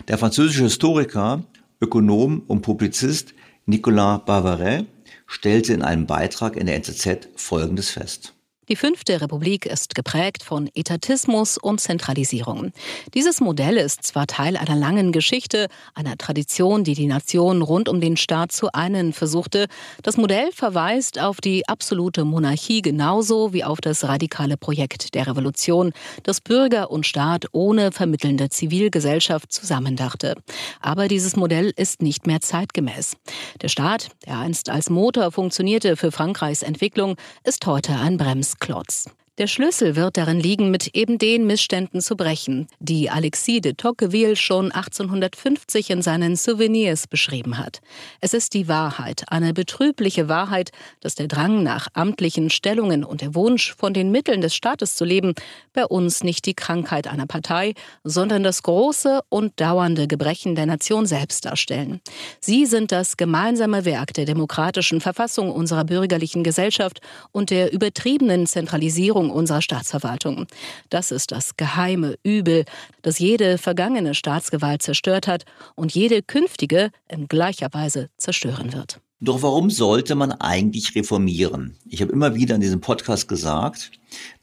[0.07, 1.45] Der französische Historiker,
[1.81, 3.33] Ökonom und Publizist
[3.65, 4.85] Nicolas Bavaret
[5.25, 8.35] stellte in einem Beitrag in der NZZ Folgendes fest.
[8.69, 12.71] Die fünfte Republik ist geprägt von Etatismus und Zentralisierung.
[13.13, 17.99] Dieses Modell ist zwar Teil einer langen Geschichte, einer Tradition, die die Nation rund um
[17.99, 19.67] den Staat zu einen versuchte.
[20.01, 25.91] Das Modell verweist auf die absolute Monarchie genauso wie auf das radikale Projekt der Revolution,
[26.23, 30.35] das Bürger und Staat ohne vermittelnde Zivilgesellschaft zusammendachte.
[30.79, 33.17] Aber dieses Modell ist nicht mehr zeitgemäß.
[33.61, 39.07] Der Staat, der einst als Motor funktionierte für Frankreichs Entwicklung, ist heute ein Brems Holzklotz.
[39.39, 44.35] Der Schlüssel wird darin liegen, mit eben den Missständen zu brechen, die Alexis de Tocqueville
[44.35, 47.81] schon 1850 in seinen Souvenirs beschrieben hat.
[48.21, 50.69] Es ist die Wahrheit, eine betrübliche Wahrheit,
[50.99, 55.03] dass der Drang nach amtlichen Stellungen und der Wunsch, von den Mitteln des Staates zu
[55.03, 55.33] leben,
[55.73, 61.07] bei uns nicht die Krankheit einer Partei, sondern das große und dauernde Gebrechen der Nation
[61.07, 62.01] selbst darstellen.
[62.39, 69.22] Sie sind das gemeinsame Werk der demokratischen Verfassung unserer bürgerlichen Gesellschaft und der übertriebenen Zentralisierung
[69.23, 70.47] Überwachung unserer Staatsverwaltung.
[70.89, 72.65] Das ist das geheime Übel,
[73.01, 78.99] das jede vergangene Staatsgewalt zerstört hat und jede künftige in gleicher Weise zerstören wird.
[79.19, 81.77] Doch warum sollte man eigentlich reformieren?
[81.89, 83.91] Ich habe immer wieder in diesem Podcast gesagt,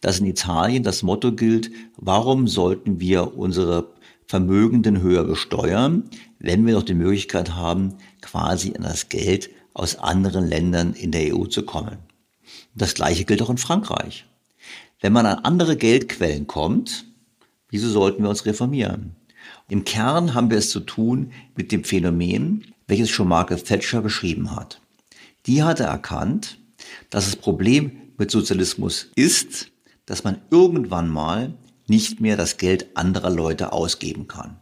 [0.01, 3.89] dass in Italien das Motto gilt, warum sollten wir unsere
[4.27, 6.05] Vermögenden höher besteuern,
[6.39, 11.37] wenn wir doch die Möglichkeit haben, quasi an das Geld aus anderen Ländern in der
[11.37, 11.99] EU zu kommen.
[12.75, 14.30] Das gleiche gilt auch in Frankreich.
[15.01, 17.07] Wenn man an andere Geldquellen kommt,
[17.71, 19.17] wieso sollten wir uns reformieren?
[19.69, 24.55] Im Kern haben wir es zu tun mit dem Phänomen, welches schon Margaret Thatcher beschrieben
[24.55, 24.81] hat.
[25.47, 26.59] Die hatte erkannt,
[27.09, 29.71] dass das Problem mit Sozialismus ist,
[30.05, 31.55] dass man irgendwann mal
[31.87, 34.59] nicht mehr das Geld anderer Leute ausgeben kann.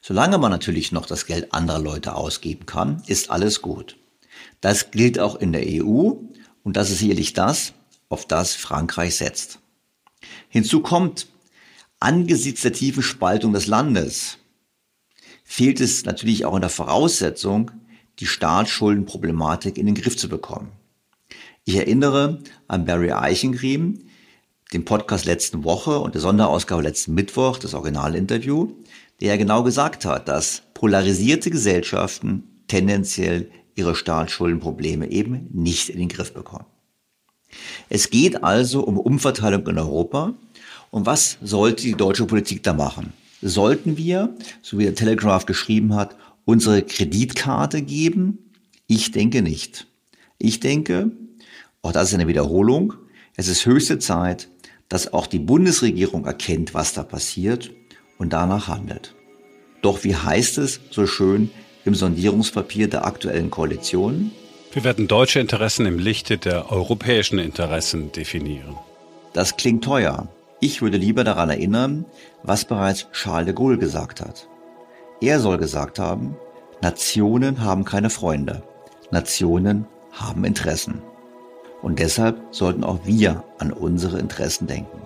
[0.00, 3.98] Solange man natürlich noch das Geld anderer Leute ausgeben kann, ist alles gut.
[4.62, 6.12] Das gilt auch in der EU
[6.62, 7.74] und das ist sicherlich das,
[8.10, 9.60] auf das Frankreich setzt.
[10.50, 11.28] Hinzu kommt,
[12.00, 14.36] angesichts der tiefen Spaltung des Landes
[15.44, 17.70] fehlt es natürlich auch in der Voraussetzung,
[18.18, 20.72] die Staatsschuldenproblematik in den Griff zu bekommen.
[21.64, 23.98] Ich erinnere an Barry Eichengriem,
[24.72, 28.74] den Podcast letzten Woche und der Sonderausgabe letzten Mittwoch, das Originalinterview,
[29.20, 36.08] der ja genau gesagt hat, dass polarisierte Gesellschaften tendenziell ihre Staatsschuldenprobleme eben nicht in den
[36.08, 36.66] Griff bekommen.
[37.88, 40.34] Es geht also um Umverteilung in Europa.
[40.90, 43.12] Und was sollte die deutsche Politik da machen?
[43.42, 48.38] Sollten wir, so wie der Telegraph geschrieben hat, unsere Kreditkarte geben?
[48.86, 49.86] Ich denke nicht.
[50.38, 51.12] Ich denke,
[51.82, 52.94] auch das ist eine Wiederholung,
[53.36, 54.48] es ist höchste Zeit,
[54.88, 57.70] dass auch die Bundesregierung erkennt, was da passiert
[58.18, 59.14] und danach handelt.
[59.82, 61.50] Doch wie heißt es so schön
[61.84, 64.32] im Sondierungspapier der aktuellen Koalition?
[64.72, 68.76] Wir werden deutsche Interessen im Lichte der europäischen Interessen definieren.
[69.32, 70.28] Das klingt teuer.
[70.60, 72.04] Ich würde lieber daran erinnern,
[72.44, 74.46] was bereits Charles de Gaulle gesagt hat.
[75.20, 76.36] Er soll gesagt haben,
[76.82, 78.62] Nationen haben keine Freunde.
[79.10, 81.02] Nationen haben Interessen.
[81.82, 85.02] Und deshalb sollten auch wir an unsere Interessen denken.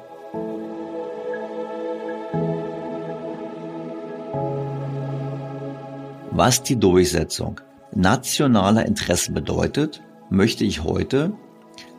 [6.32, 7.60] Was die Durchsetzung
[7.94, 11.32] nationaler Interessen bedeutet, möchte ich heute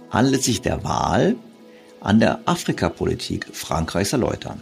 [0.10, 1.36] anlässlich der Wahl
[2.01, 4.60] an der Afrikapolitik Frankreichs erläutern.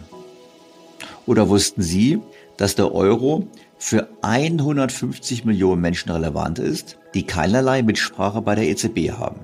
[1.26, 2.20] Oder wussten Sie,
[2.56, 3.46] dass der Euro
[3.78, 9.40] für 150 Millionen Menschen relevant ist, die keinerlei Mitsprache bei der EZB haben?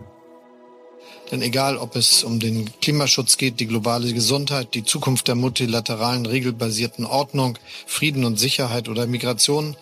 [1.30, 6.26] Denn egal, ob es um den Klimaschutz geht, die globale Gesundheit, die Zukunft der multilateralen,
[6.26, 9.76] regelbasierten Ordnung, Frieden und Sicherheit oder Migration,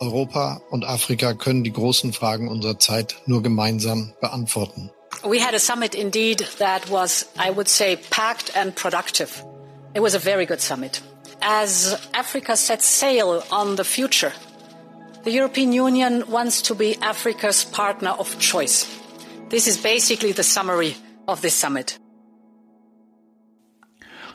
[0.00, 4.90] Europa und Afrika können die großen Fragen unserer Zeit nur gemeinsam beantworten.
[5.22, 9.30] We had a summit indeed that was, I would say, packed and productive.
[9.94, 11.02] It was a very good summit.
[11.40, 14.32] As Africa sets sail on the future,
[15.24, 18.86] the European Union wants to be Africa's partner of choice.
[19.48, 21.98] This is basically the summary of this summit.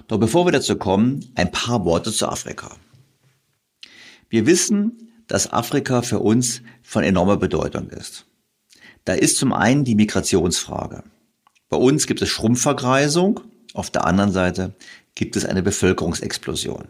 [0.07, 2.75] Doch bevor wir dazu kommen, ein paar Worte zu Afrika.
[4.29, 8.25] Wir wissen, dass Afrika für uns von enormer Bedeutung ist.
[9.05, 11.03] Da ist zum einen die Migrationsfrage.
[11.69, 13.39] Bei uns gibt es Schrumpfvergreisung,
[13.73, 14.73] auf der anderen Seite
[15.15, 16.89] gibt es eine Bevölkerungsexplosion.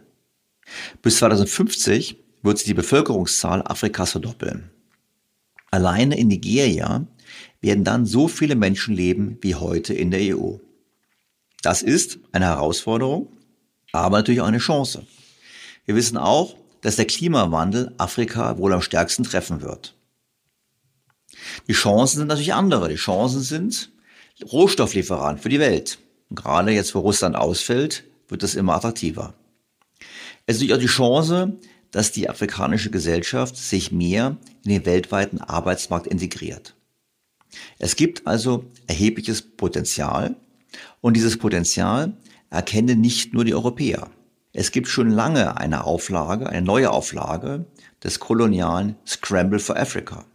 [1.02, 4.72] Bis 2050 wird sich die Bevölkerungszahl Afrikas verdoppeln.
[5.72, 7.06] Alleine in Nigeria
[7.62, 10.56] werden dann so viele Menschen leben wie heute in der EU.
[11.62, 13.28] Das ist eine Herausforderung,
[13.92, 15.06] aber natürlich auch eine Chance.
[15.86, 19.96] Wir wissen auch, dass der Klimawandel Afrika wohl am stärksten treffen wird.
[21.68, 22.90] Die Chancen sind natürlich andere.
[22.90, 23.92] Die Chancen sind
[24.52, 26.00] Rohstofflieferant für die Welt.
[26.30, 29.34] Und gerade jetzt, wo Russland ausfällt, wird es immer attraktiver.
[30.46, 31.58] Es ist natürlich auch die Chance,
[31.92, 36.76] dass die afrikanische Gesellschaft sich mehr in den weltweiten Arbeitsmarkt integriert.
[37.80, 40.36] Es gibt also erhebliches Potenzial
[41.02, 42.14] und dieses Potenzial
[42.50, 44.10] erkennen nicht nur die Europäer.
[44.52, 47.66] Es gibt schon lange eine Auflage, eine neue Auflage
[48.04, 50.26] des kolonialen Scramble for Africa.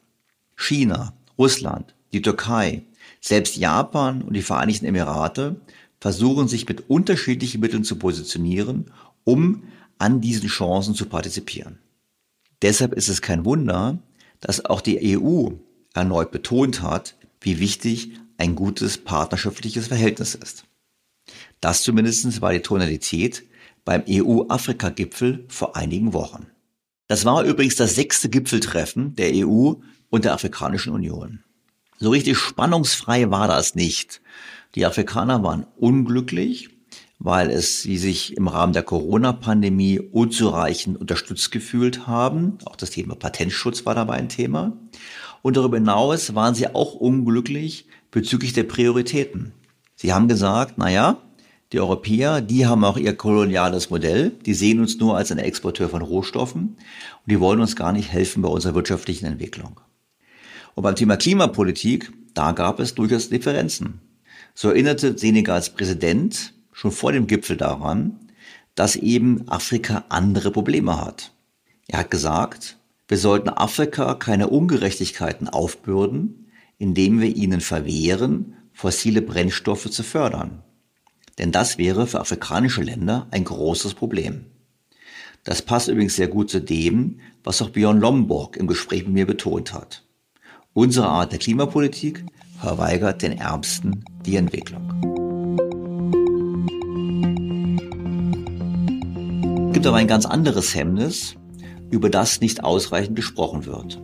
[0.56, 2.84] China, Russland, die Türkei,
[3.20, 5.56] selbst Japan und die Vereinigten Emirate
[6.00, 8.92] versuchen sich mit unterschiedlichen Mitteln zu positionieren,
[9.24, 9.64] um
[9.98, 11.78] an diesen Chancen zu partizipieren.
[12.62, 13.98] Deshalb ist es kein Wunder,
[14.40, 15.48] dass auch die EU
[15.92, 20.66] erneut betont hat, wie wichtig ein gutes partnerschaftliches Verhältnis ist.
[21.60, 23.44] Das zumindest war die Tonalität
[23.84, 26.46] beim EU-Afrika-Gipfel vor einigen Wochen.
[27.06, 29.74] Das war übrigens das sechste Gipfeltreffen der EU
[30.10, 31.44] und der Afrikanischen Union.
[31.98, 34.20] So richtig spannungsfrei war das nicht.
[34.74, 36.70] Die Afrikaner waren unglücklich,
[37.18, 42.58] weil es sie sich im Rahmen der Corona-Pandemie unzureichend unterstützt gefühlt haben.
[42.64, 44.76] Auch das Thema Patentschutz war dabei ein Thema.
[45.42, 49.52] Und darüber hinaus waren sie auch unglücklich bezüglich der Prioritäten.
[49.94, 51.18] Sie haben gesagt, na ja,
[51.74, 54.30] die Europäer, die haben auch ihr koloniales Modell.
[54.46, 58.12] Die sehen uns nur als ein Exporteur von Rohstoffen und die wollen uns gar nicht
[58.12, 59.80] helfen bei unserer wirtschaftlichen Entwicklung.
[60.76, 64.00] Und beim Thema Klimapolitik, da gab es durchaus Differenzen.
[64.54, 68.20] So erinnerte Senegals Präsident schon vor dem Gipfel daran,
[68.76, 71.32] dass eben Afrika andere Probleme hat.
[71.88, 76.46] Er hat gesagt, wir sollten Afrika keine Ungerechtigkeiten aufbürden,
[76.78, 80.62] indem wir ihnen verwehren, fossile Brennstoffe zu fördern.
[81.38, 84.46] Denn das wäre für afrikanische Länder ein großes Problem.
[85.42, 89.26] Das passt übrigens sehr gut zu dem, was auch Björn Lomborg im Gespräch mit mir
[89.26, 90.04] betont hat.
[90.72, 92.24] Unsere Art der Klimapolitik
[92.60, 94.88] verweigert den Ärmsten die Entwicklung.
[99.68, 101.36] Es gibt aber ein ganz anderes Hemmnis,
[101.90, 104.00] über das nicht ausreichend gesprochen wird,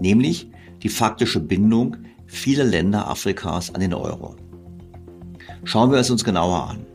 [0.00, 0.50] nämlich
[0.82, 4.36] die faktische Bindung vieler Länder Afrikas an den Euro.
[5.64, 6.86] Schauen wir es uns genauer an.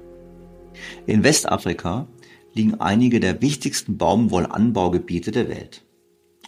[1.06, 2.08] In Westafrika
[2.54, 5.84] liegen einige der wichtigsten Baumwollanbaugebiete der Welt.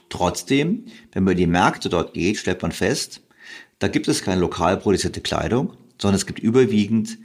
[0.10, 3.22] Trotzdem, wenn man in die Märkte dort geht, stellt man fest,
[3.80, 7.18] da gibt es keine lokal produzierte Kleidung, sondern es gibt überwiegend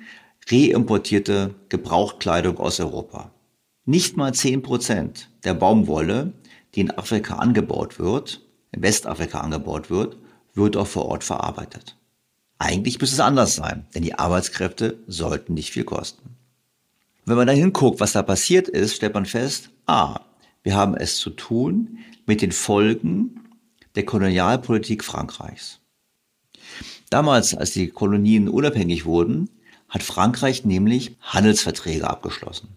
[0.50, 3.32] reimportierte Gebrauchtkleidung aus Europa.
[3.84, 6.34] Nicht mal zehn Prozent der Baumwolle,
[6.74, 10.18] die in Afrika angebaut wird, in Westafrika angebaut wird,
[10.54, 11.96] wird auch vor Ort verarbeitet.
[12.62, 16.36] Eigentlich müsste es anders sein, denn die Arbeitskräfte sollten nicht viel kosten.
[17.24, 20.20] Wenn man da hinguckt, was da passiert ist, stellt man fest, ah,
[20.62, 23.40] wir haben es zu tun mit den Folgen
[23.96, 25.80] der Kolonialpolitik Frankreichs.
[27.10, 29.50] Damals, als die Kolonien unabhängig wurden,
[29.88, 32.68] hat Frankreich nämlich Handelsverträge abgeschlossen.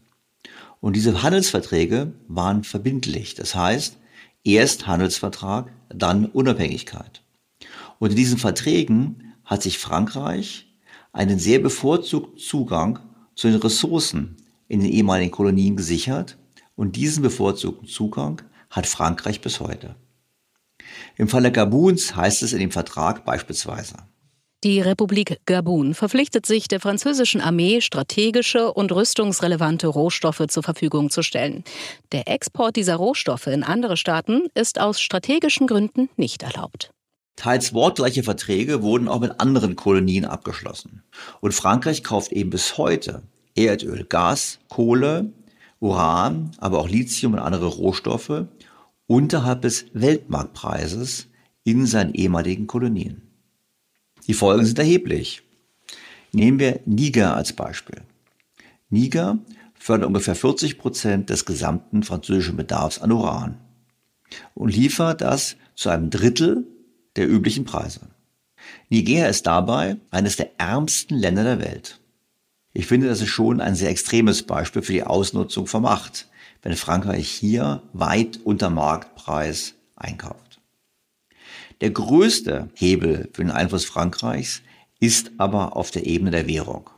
[0.82, 3.36] Und diese Handelsverträge waren verbindlich.
[3.36, 3.98] Das heißt,
[4.44, 7.22] erst Handelsvertrag, dann Unabhängigkeit.
[8.00, 10.68] Und in diesen Verträgen hat sich Frankreich
[11.14, 13.00] einen sehr bevorzugten Zugang
[13.36, 14.38] zu den Ressourcen
[14.68, 16.38] in den ehemaligen Kolonien gesichert
[16.76, 19.96] und diesen bevorzugten Zugang hat Frankreich bis heute.
[21.18, 23.96] Im Falle Gabuns heißt es in dem Vertrag beispielsweise,
[24.66, 31.22] die Republik Gabun verpflichtet sich, der französischen Armee strategische und rüstungsrelevante Rohstoffe zur Verfügung zu
[31.22, 31.64] stellen.
[32.12, 36.89] Der Export dieser Rohstoffe in andere Staaten ist aus strategischen Gründen nicht erlaubt.
[37.36, 41.04] Teils wortgleiche Verträge wurden auch mit anderen Kolonien abgeschlossen.
[41.42, 43.24] Und Frankreich kauft eben bis heute
[43.56, 45.32] Erdöl, Gas, Kohle,
[45.80, 48.46] Uran, aber auch Lithium und andere Rohstoffe
[49.08, 51.28] unterhalb des Weltmarktpreises
[51.64, 53.22] in seinen ehemaligen Kolonien.
[54.28, 55.44] Die Folgen sind erheblich.
[56.32, 58.02] Nehmen wir Niger als Beispiel.
[58.90, 59.38] Niger
[59.78, 63.58] fördert ungefähr 40 Prozent des gesamten französischen Bedarfs an Uran
[64.54, 66.66] und liefert das zu einem Drittel
[67.16, 68.01] der üblichen Preise.
[68.89, 71.99] Niger ist dabei eines der ärmsten Länder der Welt.
[72.74, 76.28] Ich finde, das ist schon ein sehr extremes Beispiel für die Ausnutzung von Macht,
[76.61, 80.59] wenn Frankreich hier weit unter Marktpreis einkauft.
[81.82, 84.61] Der größte Hebel für den Einfluss Frankreichs
[84.99, 86.89] ist aber auf der Ebene der Währung.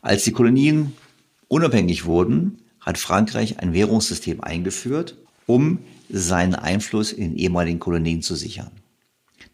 [0.00, 0.94] Als die Kolonien
[1.48, 5.16] unabhängig wurden, hat Frankreich ein Währungssystem eingeführt,
[5.46, 5.78] um
[6.08, 8.70] seinen Einfluss in den ehemaligen Kolonien zu sichern.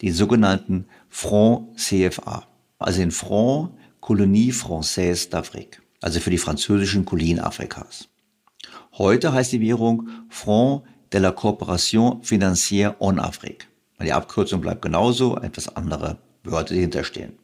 [0.02, 2.46] Den sogenannten Franc CFA,
[2.78, 3.70] also den Franc
[4.00, 8.08] Colonie Française d'Afrique, also für die französischen Kolonien Afrikas.
[8.98, 13.68] Heute heißt die Währung Franc de la Coopération Financière en Afrique.
[14.00, 17.38] Die Abkürzung bleibt genauso, etwas andere Wörter dahinter stehen.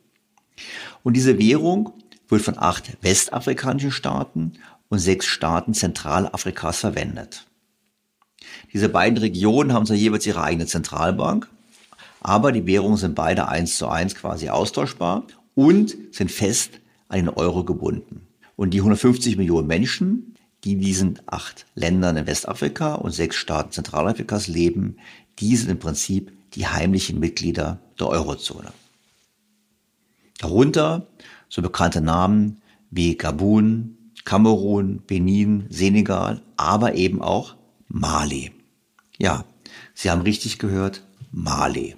[1.02, 1.92] Und diese Währung
[2.28, 4.52] wird von acht westafrikanischen Staaten
[4.88, 7.46] und sechs Staaten Zentralafrikas verwendet.
[8.72, 11.48] Diese beiden Regionen haben zwar jeweils ihre eigene Zentralbank,
[12.24, 17.28] aber die Währungen sind beide eins zu eins quasi austauschbar und sind fest an den
[17.28, 18.28] Euro gebunden.
[18.54, 23.72] Und die 150 Millionen Menschen, die in diesen acht Ländern in Westafrika und sechs Staaten
[23.72, 24.98] Zentralafrikas leben,
[25.40, 28.72] die sind im Prinzip die heimlichen Mitglieder der Eurozone.
[30.38, 31.08] Darunter
[31.48, 37.56] so bekannte Namen wie Gabun, Kamerun, Benin, Senegal, aber eben auch
[37.88, 38.52] Mali.
[39.18, 39.44] Ja,
[39.94, 41.96] Sie haben richtig gehört, Mali.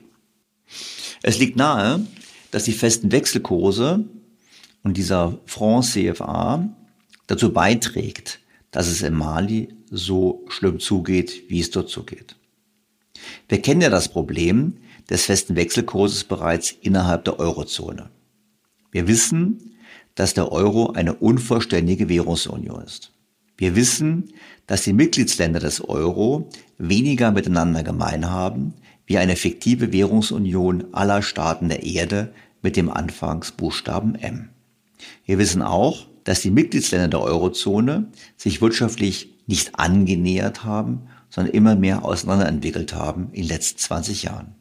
[1.26, 2.06] Es liegt nahe,
[2.50, 4.04] dass die festen Wechselkurse
[4.82, 6.68] und dieser Franc CFA
[7.28, 12.36] dazu beiträgt, dass es in Mali so schlimm zugeht, wie es dort zugeht.
[13.48, 14.76] Wir kennen ja das Problem
[15.08, 18.10] des festen Wechselkurses bereits innerhalb der Eurozone.
[18.92, 19.78] Wir wissen,
[20.16, 23.12] dass der Euro eine unvollständige Währungsunion ist.
[23.56, 24.34] Wir wissen,
[24.66, 28.74] dass die Mitgliedsländer des Euro weniger miteinander gemein haben,
[29.06, 32.32] wie eine fiktive Währungsunion aller Staaten der Erde
[32.62, 34.48] mit dem Anfangsbuchstaben M.
[35.26, 41.76] Wir wissen auch, dass die Mitgliedsländer der Eurozone sich wirtschaftlich nicht angenähert haben, sondern immer
[41.76, 44.54] mehr auseinanderentwickelt haben in den letzten 20 Jahren.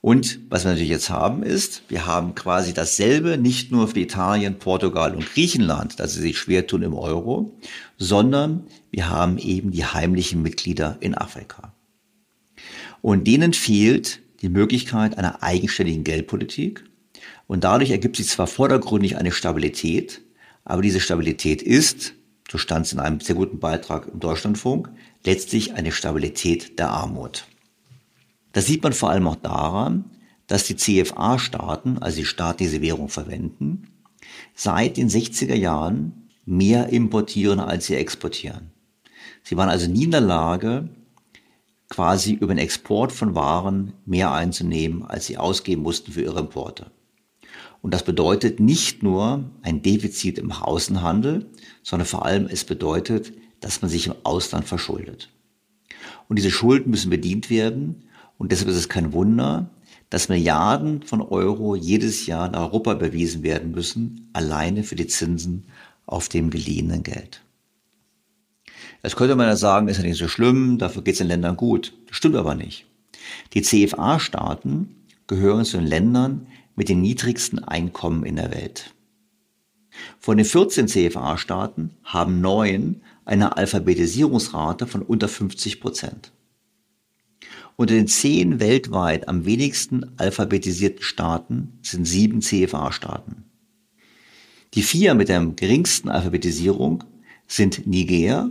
[0.00, 4.58] Und was wir natürlich jetzt haben, ist, wir haben quasi dasselbe nicht nur für Italien,
[4.58, 7.56] Portugal und Griechenland, dass sie sich schwer tun im Euro,
[7.98, 11.71] sondern wir haben eben die heimlichen Mitglieder in Afrika.
[13.02, 16.84] Und denen fehlt die Möglichkeit einer eigenständigen Geldpolitik.
[17.46, 20.22] Und dadurch ergibt sich zwar vordergründig eine Stabilität,
[20.64, 22.14] aber diese Stabilität ist,
[22.50, 24.88] so stand es in einem sehr guten Beitrag im Deutschlandfunk,
[25.24, 27.46] letztlich eine Stabilität der Armut.
[28.52, 30.04] Das sieht man vor allem auch daran,
[30.46, 33.88] dass die CFA-Staaten, also die Staaten, die diese Währung verwenden,
[34.54, 38.70] seit den 60er Jahren mehr importieren, als sie exportieren.
[39.42, 40.88] Sie waren also nie in der Lage,
[41.92, 46.90] quasi über den Export von Waren mehr einzunehmen, als sie ausgeben mussten für ihre Importe.
[47.82, 51.50] Und das bedeutet nicht nur ein Defizit im Außenhandel,
[51.82, 55.28] sondern vor allem es bedeutet, dass man sich im Ausland verschuldet.
[56.28, 58.04] Und diese Schulden müssen bedient werden.
[58.38, 59.68] Und deshalb ist es kein Wunder,
[60.08, 65.64] dass Milliarden von Euro jedes Jahr nach Europa überwiesen werden müssen, alleine für die Zinsen
[66.06, 67.42] auf dem geliehenen Geld.
[69.02, 71.56] Jetzt könnte man ja sagen, ist ja nicht so schlimm, dafür geht es den Ländern
[71.56, 71.92] gut.
[72.06, 72.86] Das stimmt aber nicht.
[73.52, 74.94] Die CFA-Staaten
[75.26, 76.46] gehören zu den Ländern
[76.76, 78.94] mit den niedrigsten Einkommen in der Welt.
[80.18, 86.32] Von den 14 CFA-Staaten haben neun eine Alphabetisierungsrate von unter 50 Prozent.
[87.76, 93.44] Unter den zehn weltweit am wenigsten alphabetisierten Staaten sind sieben CFA-Staaten.
[94.74, 97.04] Die vier mit der geringsten Alphabetisierung
[97.46, 98.50] sind Niger,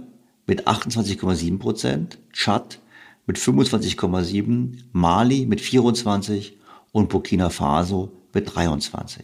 [0.52, 2.82] mit 28,7 Prozent, Tschad
[3.26, 6.58] mit 25,7, Mali mit 24
[6.92, 9.24] und Burkina Faso mit 23.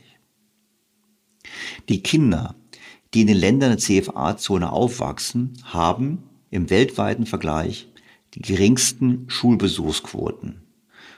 [1.89, 2.55] Die Kinder,
[3.13, 7.89] die in den Ländern der CFA-Zone aufwachsen, haben im weltweiten Vergleich
[8.34, 10.61] die geringsten Schulbesuchsquoten.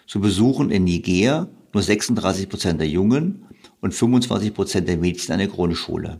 [0.08, 3.46] So besuchen in Niger nur 36 Prozent der Jungen
[3.80, 6.20] und 25 Prozent der Mädchen eine Grundschule.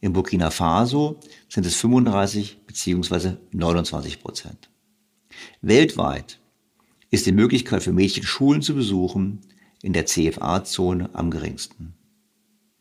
[0.00, 3.36] In Burkina Faso sind es 35 bzw.
[3.52, 4.70] 29 Prozent.
[5.60, 6.40] Weltweit
[7.10, 9.40] ist die Möglichkeit für Mädchen Schulen zu besuchen
[9.82, 11.94] in der CFA-Zone am geringsten.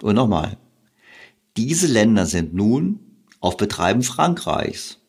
[0.02, 0.58] Und nochmal,
[1.58, 3.00] diese Länder sind nun
[3.42, 5.00] auf Betreiben Frankreichs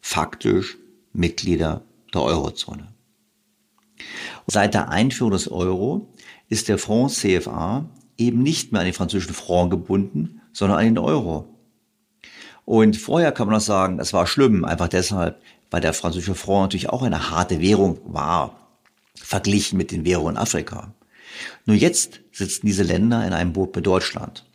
[0.00, 0.76] faktisch
[1.12, 1.82] Mitglieder
[2.14, 2.88] der Eurozone.
[4.46, 6.12] Seit der Einführung des Euro
[6.48, 10.98] ist der Fonds CFA eben nicht mehr an den französischen Franc gebunden, sondern an den
[10.98, 11.46] Euro.
[12.64, 15.40] Und vorher kann man noch sagen, das war schlimm, einfach deshalb,
[15.70, 18.68] weil der französische Franc natürlich auch eine harte Währung war,
[19.14, 20.92] verglichen mit den Währungen Afrika.
[21.64, 24.46] Nur jetzt sitzen diese Länder in einem Boot mit Deutschland.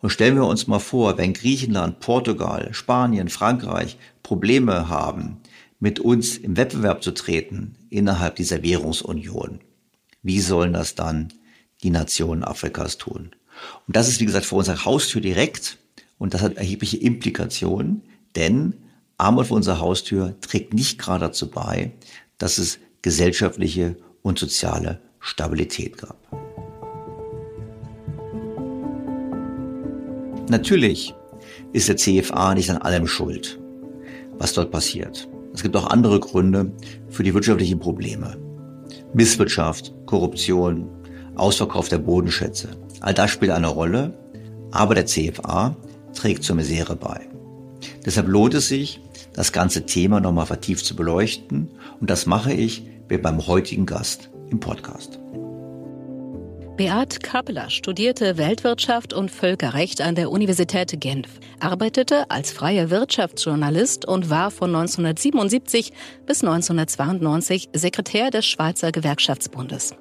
[0.00, 5.42] Und stellen wir uns mal vor, wenn Griechenland, Portugal, Spanien, Frankreich Probleme haben,
[5.78, 9.60] mit uns im Wettbewerb zu treten innerhalb dieser Währungsunion,
[10.22, 11.34] wie sollen das dann
[11.82, 13.32] die Nationen Afrikas tun?
[13.86, 15.78] Und das ist, wie gesagt, vor unserer Haustür direkt
[16.18, 18.02] und das hat erhebliche Implikationen,
[18.36, 18.74] denn
[19.18, 21.92] Armut vor unserer Haustür trägt nicht gerade dazu bei,
[22.38, 26.18] dass es gesellschaftliche und soziale Stabilität gab.
[30.48, 31.14] Natürlich
[31.72, 33.58] ist der CFA nicht an allem schuld,
[34.38, 35.28] was dort passiert.
[35.54, 36.72] Es gibt auch andere Gründe
[37.08, 38.36] für die wirtschaftlichen Probleme.
[39.14, 40.90] Misswirtschaft, Korruption,
[41.36, 42.68] Ausverkauf der Bodenschätze.
[43.00, 44.14] All das spielt eine Rolle,
[44.70, 45.76] aber der CFA
[46.14, 47.28] trägt zur Misere bei.
[48.04, 49.00] Deshalb lohnt es sich,
[49.32, 51.70] das ganze Thema nochmal vertieft zu beleuchten
[52.00, 55.18] und das mache ich mit meinem heutigen Gast im Podcast.
[56.76, 61.28] Beat Kappeler studierte Weltwirtschaft und Völkerrecht an der Universität Genf,
[61.60, 65.92] arbeitete als freier Wirtschaftsjournalist und war von 1977
[66.26, 69.94] bis 1992 Sekretär des Schweizer Gewerkschaftsbundes.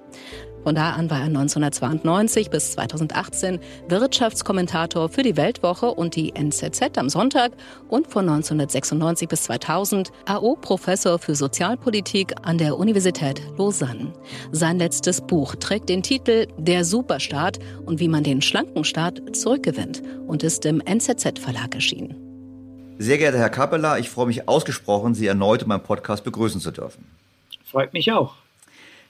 [0.64, 3.60] Von da an war er 1992 bis 2018
[3.90, 7.52] Wirtschaftskommentator für die Weltwoche und die NZZ am Sonntag
[7.90, 14.14] und von 1996 bis 2000 AO-Professor für Sozialpolitik an der Universität Lausanne.
[14.52, 20.02] Sein letztes Buch trägt den Titel Der Superstaat und wie man den schlanken Staat zurückgewinnt
[20.28, 22.16] und ist im NZZ-Verlag erschienen.
[23.00, 26.72] Sehr geehrter Herr Kappeler, ich freue mich ausgesprochen, Sie erneut in meinem Podcast begrüßen zu
[26.72, 27.06] dürfen.
[27.66, 28.36] Freut mich auch.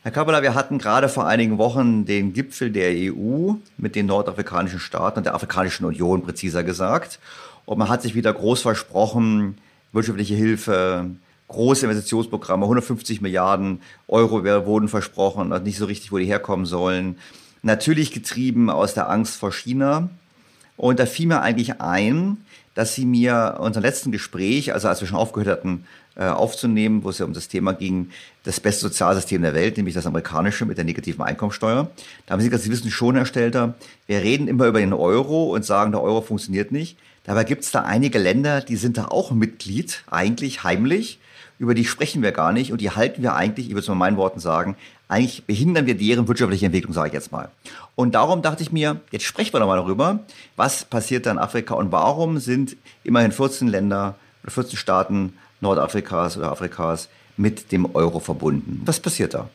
[0.03, 4.81] Herr Kabbaler, wir hatten gerade vor einigen Wochen den Gipfel der EU mit den nordafrikanischen
[4.81, 7.19] Staaten und der Afrikanischen Union präziser gesagt.
[7.63, 9.57] Und man hat sich wieder groß versprochen,
[9.93, 11.09] wirtschaftliche Hilfe,
[11.47, 17.17] große Investitionsprogramme, 150 Milliarden Euro wurden versprochen, nicht so richtig, wo die herkommen sollen.
[17.61, 20.09] Natürlich getrieben aus der Angst vor China.
[20.75, 22.43] Und da fiel mir eigentlich ein,
[22.75, 27.09] dass Sie mir unser letzten Gespräch, also als wir schon aufgehört hatten, äh, aufzunehmen, wo
[27.09, 28.09] es ja um das Thema ging,
[28.43, 31.89] das beste Sozialsystem der Welt, nämlich das amerikanische mit der negativen Einkommensteuer.
[32.25, 33.73] Da haben Sie gesagt, Sie wissen schon, Herr Stelter,
[34.05, 36.97] wir reden immer über den Euro und sagen, der Euro funktioniert nicht.
[37.23, 41.19] Dabei gibt es da einige Länder, die sind da auch Mitglied, eigentlich heimlich.
[41.57, 43.95] Über die sprechen wir gar nicht und die halten wir eigentlich, ich würde es mal
[43.95, 44.75] meinen Worten sagen,
[45.13, 47.49] eigentlich behindern wir deren wirtschaftliche Entwicklung, sage ich jetzt mal.
[47.95, 50.19] Und darum dachte ich mir, jetzt sprechen wir doch mal darüber,
[50.55, 56.37] was passiert da in Afrika und warum sind immerhin 14 Länder oder 14 Staaten Nordafrikas
[56.37, 58.81] oder Afrikas mit dem Euro verbunden.
[58.85, 59.49] Was passiert da?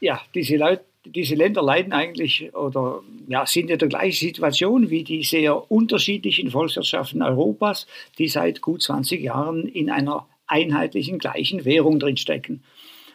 [0.00, 5.04] Ja, diese, Leute, diese Länder leiden eigentlich oder ja, sind in der gleichen Situation wie
[5.04, 7.86] die sehr unterschiedlichen Volkswirtschaften Europas,
[8.18, 12.62] die seit gut 20 Jahren in einer einheitlichen gleichen Währung drinstecken.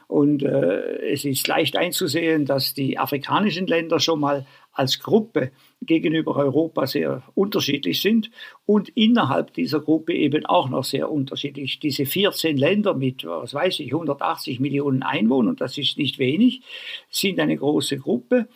[0.08, 5.52] Und äh, es ist leicht einzusehen, dass die afrikanischen Länder schon mal als Gruppe
[5.82, 8.30] gegenüber Europa sehr unterschiedlich sind
[8.66, 11.80] und innerhalb dieser Gruppe eben auch noch sehr unterschiedlich.
[11.80, 16.62] Diese 14 Länder mit, was weiß ich, 180 Millionen Einwohnern, das ist nicht wenig,
[17.10, 18.48] sind eine große Gruppe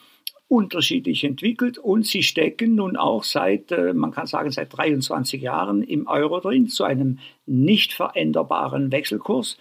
[0.47, 5.81] unterschiedlich entwickelt und sie stecken nun auch seit, äh, man kann sagen, seit 23 Jahren
[5.81, 9.57] im Euro drin zu einem nicht veränderbaren Wechselkurs,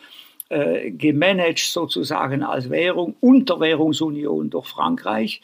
[0.50, 5.40] äh, gemanagt sozusagen als Währung, Unterwährungsunion durch Frankreich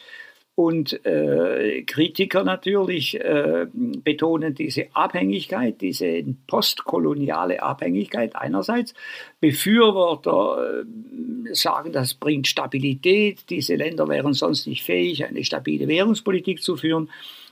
[0.57, 8.95] und äh, Kritiker natürlich äh, betonen diese Abhängigkeit, diese postkoloniale Abhängigkeit einerseits.
[9.39, 13.51] Befürworter äh, sagen, das bringt Stabilität.
[13.51, 17.11] Diese Länder wären sonst nicht fähig, eine stabile Währungspolitik zu führen.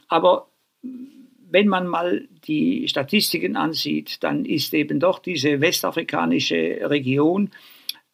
[0.09, 0.49] Aber
[1.55, 7.51] wenn man mal die Statistiken ansieht, dann ist eben doch diese westafrikanische Region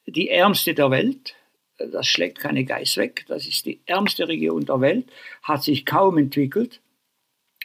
[0.06, 1.34] die ärmste der Welt
[1.80, 3.24] das schlägt keine Geiß weg.
[3.28, 5.06] Das ist die ärmste Region der Welt,
[5.42, 6.80] hat sich kaum entwickelt.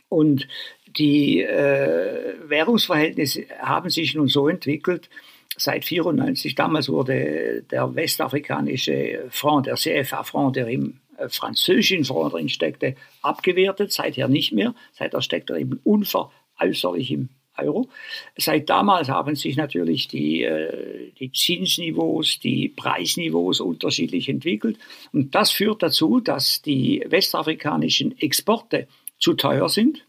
[0.09, 0.47] Und
[0.87, 5.09] die äh, Währungsverhältnisse haben sich nun so entwickelt,
[5.57, 12.95] seit 1994, damals wurde der westafrikanische Franc, der CFA-Franc, der im französischen Franc drin steckte,
[13.21, 14.75] abgewertet, seither nicht mehr.
[14.93, 17.89] Seither steckt er eben unveräußerlich im Euro.
[18.37, 24.77] Seit damals haben sich natürlich die, äh, die Zinsniveaus, die Preisniveaus unterschiedlich entwickelt.
[25.13, 28.87] Und das führt dazu, dass die westafrikanischen Exporte
[29.19, 30.05] zu teuer sind,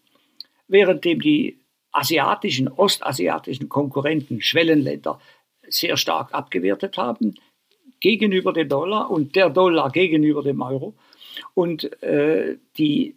[0.69, 1.59] währenddem die
[1.93, 5.21] asiatischen, ostasiatischen Konkurrenten, Schwellenländer,
[5.69, 7.35] sehr stark abgewertet haben
[8.01, 10.95] gegenüber dem Dollar und der Dollar gegenüber dem Euro.
[11.55, 13.17] Und äh, die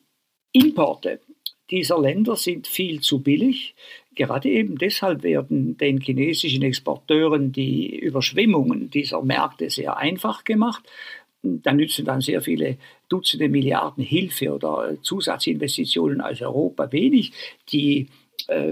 [0.52, 1.20] Importe
[1.70, 3.76] dieser Länder sind viel zu billig.
[4.16, 10.84] Gerade eben deshalb werden den chinesischen Exporteuren die Überschwemmungen dieser Märkte sehr einfach gemacht.
[11.42, 12.78] Da nützen dann sehr viele
[13.08, 17.32] Dutzende Milliarden Hilfe oder Zusatzinvestitionen aus Europa wenig.
[17.72, 18.08] Die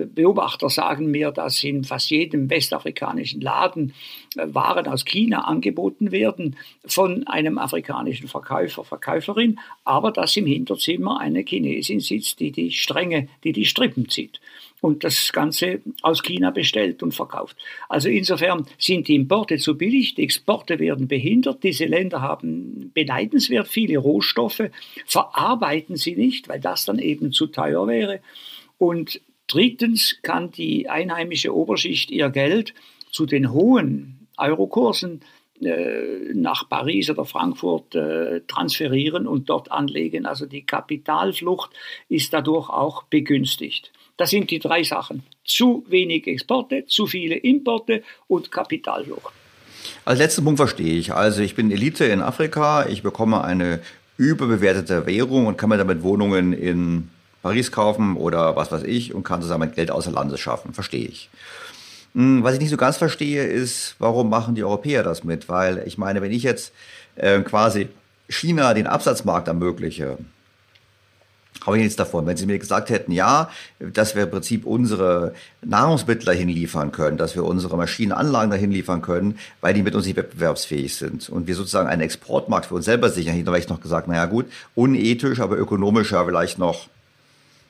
[0.06, 3.94] Beobachter sagen mir, dass in fast jedem westafrikanischen Laden
[4.36, 6.56] äh, Waren aus China angeboten werden
[6.86, 13.28] von einem afrikanischen Verkäufer, Verkäuferin, aber dass im Hinterzimmer eine Chinesin sitzt, die die Stränge,
[13.44, 14.40] die die Strippen zieht
[14.82, 17.58] und das Ganze aus China bestellt und verkauft.
[17.90, 23.68] Also insofern sind die Importe zu billig, die Exporte werden behindert, diese Länder haben beneidenswert
[23.68, 24.70] viele Rohstoffe,
[25.06, 28.20] verarbeiten sie nicht, weil das dann eben zu teuer wäre.
[28.78, 32.74] Und Drittens kann die einheimische Oberschicht ihr Geld
[33.12, 35.22] zu den hohen Eurokursen
[35.62, 40.26] äh, nach Paris oder Frankfurt äh, transferieren und dort anlegen.
[40.26, 41.72] Also die Kapitalflucht
[42.10, 43.92] ist dadurch auch begünstigt.
[44.18, 45.24] Das sind die drei Sachen.
[45.46, 49.34] Zu wenig Exporte, zu viele Importe und Kapitalflucht.
[50.06, 51.14] Als letzten Punkt verstehe ich.
[51.14, 53.80] Also ich bin Elite in Afrika, ich bekomme eine
[54.18, 57.10] überbewertete Währung und kann mir damit Wohnungen in
[57.42, 60.74] Paris kaufen oder was weiß ich und kann zusammen Geld außer Landes schaffen.
[60.74, 61.30] Verstehe ich.
[62.14, 65.50] Hm, was ich nicht so ganz verstehe, ist, warum machen die Europäer das mit?
[65.50, 66.74] Weil ich meine, wenn ich jetzt
[67.16, 67.90] äh, quasi
[68.30, 70.18] China den Absatzmarkt ermögliche,
[71.66, 72.26] habe ich nichts davon.
[72.26, 77.18] Wenn Sie mir gesagt hätten, ja, dass wir im Prinzip unsere Nahrungsmittel dahin liefern können,
[77.18, 81.48] dass wir unsere Maschinenanlagen dahin liefern können, weil die mit uns nicht wettbewerbsfähig sind und
[81.48, 85.40] wir sozusagen einen Exportmarkt für uns selber sichern, hätte ich noch gesagt, naja gut, unethisch,
[85.40, 86.88] aber ökonomischer vielleicht noch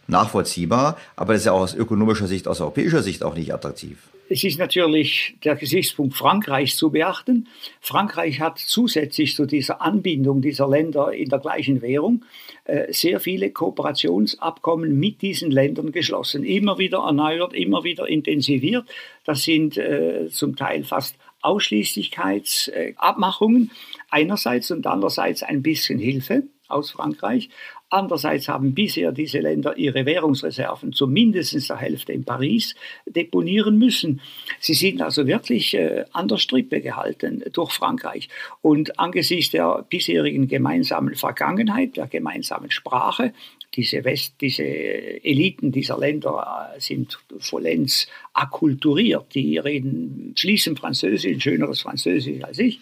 [0.08, 3.98] nachvollziehbar, aber das ist ja auch aus ökonomischer Sicht, aus europäischer Sicht auch nicht attraktiv.
[4.30, 7.48] Es ist natürlich der Gesichtspunkt Frankreichs zu beachten.
[7.80, 12.26] Frankreich hat zusätzlich zu dieser Anbindung dieser Länder in der gleichen Währung
[12.66, 16.44] äh, sehr viele Kooperationsabkommen mit diesen Ländern geschlossen.
[16.44, 18.86] Immer wieder erneuert, immer wieder intensiviert.
[19.24, 23.72] Das sind äh, zum Teil fast Ausschließlichkeitsabmachungen
[24.10, 27.50] einerseits und andererseits ein bisschen Hilfe aus Frankreich.
[27.90, 32.76] Andererseits haben bisher diese Länder ihre Währungsreserven zumindest der Hälfte in Paris
[33.06, 34.20] deponieren müssen.
[34.60, 38.28] Sie sind also wirklich äh, an der Strippe gehalten durch Frankreich.
[38.62, 43.32] Und angesichts der bisherigen gemeinsamen Vergangenheit, der gemeinsamen Sprache,
[43.74, 49.34] diese, West, diese Eliten dieser Länder äh, sind vollends akkulturiert.
[49.34, 52.82] Die reden, schließen Französisch, schöneres Französisch als ich.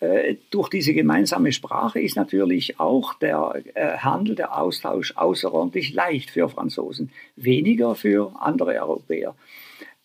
[0.00, 6.30] Äh, durch diese gemeinsame Sprache ist natürlich auch der äh, Handel, der Austausch außerordentlich leicht
[6.30, 9.34] für Franzosen, weniger für andere Europäer.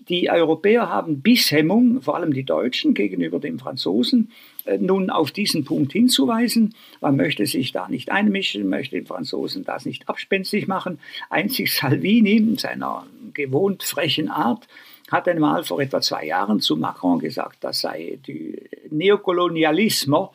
[0.09, 4.31] Die Europäer haben Bisshemmung, vor allem die Deutschen gegenüber den Franzosen,
[4.65, 6.75] äh, nun auf diesen Punkt hinzuweisen.
[6.99, 10.99] Man möchte sich da nicht einmischen, möchte den Franzosen das nicht abspenstig machen.
[11.29, 14.67] Einzig Salvini in seiner gewohnt frechen Art
[15.11, 20.29] hat einmal vor etwa zwei Jahren zu Macron gesagt, das sei die Neokolonialismus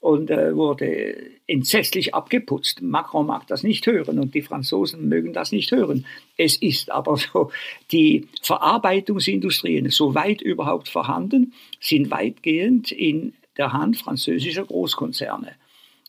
[0.00, 2.82] und äh, wurde entsetzlich abgeputzt.
[2.82, 6.04] Macron mag das nicht hören und die Franzosen mögen das nicht hören.
[6.36, 7.50] Es ist aber so,
[7.92, 15.52] die Verarbeitungsindustrien, soweit überhaupt vorhanden, sind weitgehend in der Hand französischer Großkonzerne.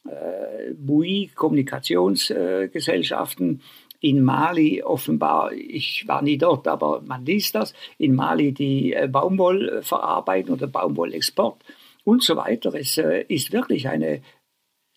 [0.06, 3.62] Äh, Bouygues, Kommunikationsgesellschaften,
[4.00, 9.08] in Mali offenbar, ich war nie dort, aber man liest das, in Mali die äh,
[9.08, 11.64] Baumwollverarbeitung oder Baumwollexport
[12.04, 12.74] und so weiter.
[12.76, 14.22] Es äh, ist wirklich eine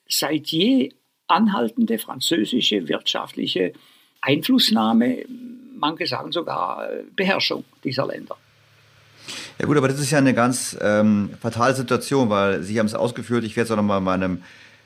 [0.09, 0.93] seit je
[1.29, 3.73] anhaltende französische wirtschaftliche
[4.21, 5.25] Einflussnahme,
[5.77, 8.37] manche sagen sogar äh, Beherrschung dieser Länder.
[9.59, 12.95] Ja gut, aber das ist ja eine ganz ähm, fatale Situation, weil Sie haben es
[12.95, 14.43] ausgeführt, ich werde es auch nochmal in meinem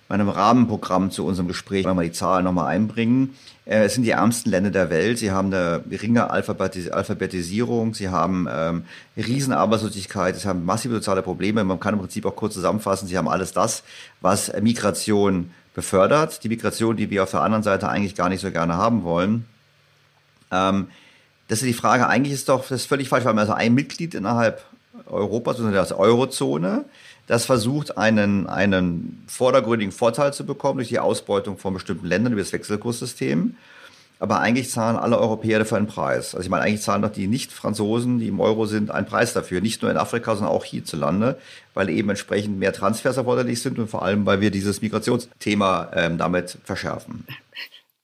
[0.09, 3.35] meinem Rahmenprogramm zu unserem Gespräch mal die Zahlen nochmal einbringen.
[3.65, 5.19] Äh, es sind die ärmsten Länder der Welt.
[5.19, 7.95] Sie haben eine geringe Alphabetis Alphabetisierung.
[7.95, 8.85] Sie haben ähm,
[9.17, 10.37] Riesenarbeitslosigkeit.
[10.37, 11.65] Sie haben massive soziale Probleme.
[11.65, 13.09] Man kann im Prinzip auch kurz zusammenfassen.
[13.09, 13.83] Sie haben alles das,
[14.21, 16.45] was Migration befördert.
[16.45, 19.47] Die Migration, die wir auf der anderen Seite eigentlich gar nicht so gerne haben wollen.
[20.51, 20.89] Ähm,
[21.49, 22.07] das ist die Frage.
[22.09, 24.65] Eigentlich ist doch das ist völlig falsch, weil man also ein Mitglied innerhalb
[25.07, 26.85] Europas, also der Eurozone,
[27.27, 32.43] das versucht, einen, einen vordergründigen Vorteil zu bekommen durch die Ausbeutung von bestimmten Ländern über
[32.43, 33.57] das Wechselkurssystem.
[34.21, 36.35] aber eigentlich zahlen alle Europäer dafür einen Preis.
[36.35, 39.61] Also ich meine, eigentlich zahlen doch die Nicht-Franzosen, die im Euro sind, einen Preis dafür.
[39.61, 41.39] Nicht nur in Afrika, sondern auch hierzulande,
[41.75, 46.19] weil eben entsprechend mehr Transfers erforderlich sind und vor allem, weil wir dieses Migrationsthema ähm,
[46.19, 47.27] damit verschärfen.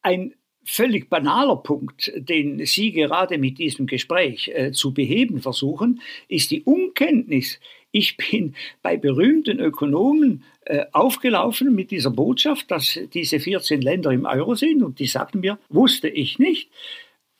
[0.03, 6.51] Ein völlig banaler Punkt, den Sie gerade mit diesem Gespräch äh, zu beheben versuchen, ist
[6.51, 7.59] die Unkenntnis.
[7.93, 14.27] Ich bin bei berühmten Ökonomen äh, aufgelaufen mit dieser Botschaft, dass diese 14 Länder im
[14.27, 16.71] Euro sind und die sagten mir, wusste ich nicht.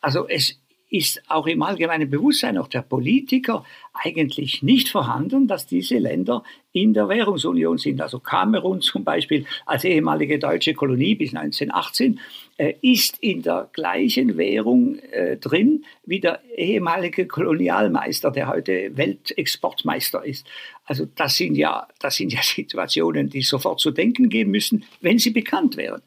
[0.01, 0.59] Also es
[0.91, 3.65] ist auch im allgemeinen Bewusstsein auch der Politiker
[3.95, 8.01] eigentlich nicht vorhanden, dass diese Länder in der Währungsunion sind.
[8.01, 12.21] Also Kamerun zum Beispiel als ehemalige deutsche Kolonie bis 1918
[12.57, 20.25] äh, ist in der gleichen Währung äh, drin wie der ehemalige Kolonialmeister, der heute Weltexportmeister
[20.25, 20.47] ist.
[20.85, 25.19] Also das sind ja, das sind ja Situationen, die sofort zu denken geben müssen, wenn
[25.19, 26.03] sie bekannt wären.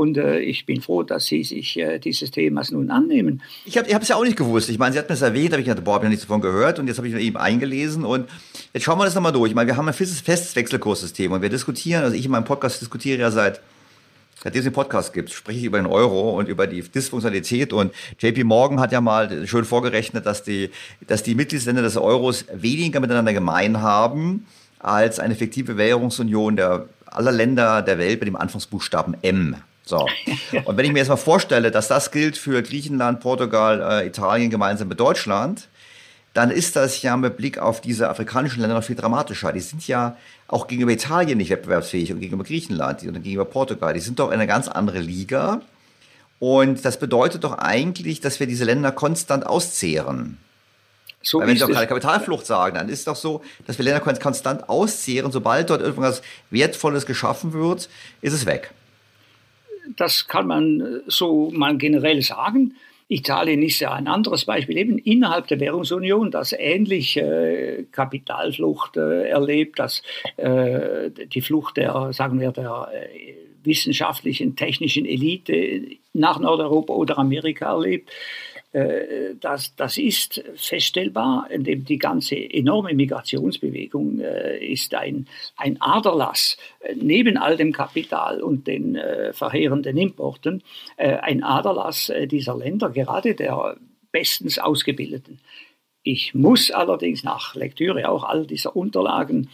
[0.00, 3.42] Und äh, ich bin froh, dass Sie sich äh, dieses Themas nun annehmen.
[3.66, 4.70] Ich habe es ja auch nicht gewusst.
[4.70, 6.40] Ich meine, Sie hatten es erwähnt, habe ich gedacht, boah, habe ich noch nichts davon
[6.40, 6.78] gehört.
[6.78, 8.06] Und jetzt habe ich eben eingelesen.
[8.06, 8.26] Und
[8.72, 9.50] jetzt schauen wir das nochmal durch.
[9.50, 11.32] Ich meine, wir haben ein festes, Wechselkurssystem.
[11.32, 13.60] Und wir diskutieren, also ich in meinem Podcast diskutiere ja seit
[14.42, 17.74] Seitdem es den Podcast gibt, spreche ich über den Euro und über die Dysfunktionalität.
[17.74, 20.70] Und JP Morgan hat ja mal schön vorgerechnet, dass die,
[21.06, 24.46] dass die Mitgliedsländer des Euros weniger miteinander gemein haben
[24.78, 29.56] als eine effektive Währungsunion der aller Länder der Welt mit dem Anfangsbuchstaben M.
[29.84, 30.06] So.
[30.64, 34.50] Und wenn ich mir jetzt mal vorstelle, dass das gilt für Griechenland, Portugal, äh, Italien
[34.50, 35.68] gemeinsam mit Deutschland,
[36.32, 39.52] dann ist das ja mit Blick auf diese afrikanischen Länder noch viel dramatischer.
[39.52, 40.16] Die sind ja
[40.46, 43.94] auch gegenüber Italien nicht wettbewerbsfähig und gegenüber Griechenland und gegenüber Portugal.
[43.94, 45.60] Die sind doch in eine ganz andere Liga.
[46.38, 50.38] Und das bedeutet doch eigentlich, dass wir diese Länder konstant auszehren.
[51.22, 53.84] So Weil wenn Sie doch gerade Kapitalflucht sagen, dann ist es doch so, dass wir
[53.84, 55.32] Länder konstant auszehren.
[55.32, 57.90] Sobald dort irgendwas Wertvolles geschaffen wird,
[58.22, 58.72] ist es weg
[59.96, 62.74] das kann man so mal generell sagen.
[63.08, 69.28] Italien ist ja ein anderes Beispiel, eben innerhalb der Währungsunion, das ähnlich äh, Kapitalflucht äh,
[69.28, 70.02] erlebt, dass
[70.36, 73.34] äh, die Flucht der, sagen wir, der äh,
[73.64, 75.82] wissenschaftlichen, technischen Elite
[76.12, 78.10] nach Nordeuropa oder Amerika erlebt.
[78.72, 86.56] Äh, das, das ist feststellbar, indem die ganze enorme Migrationsbewegung äh, ist ein, ein Aderlass
[86.80, 88.98] äh, neben all dem Kapital und den
[89.32, 90.62] verheerenden Importen,
[90.96, 93.76] ein Aderlass dieser Länder, gerade der
[94.12, 95.40] bestens ausgebildeten.
[96.02, 99.48] Ich muss allerdings nach Lektüre auch all dieser Unterlagen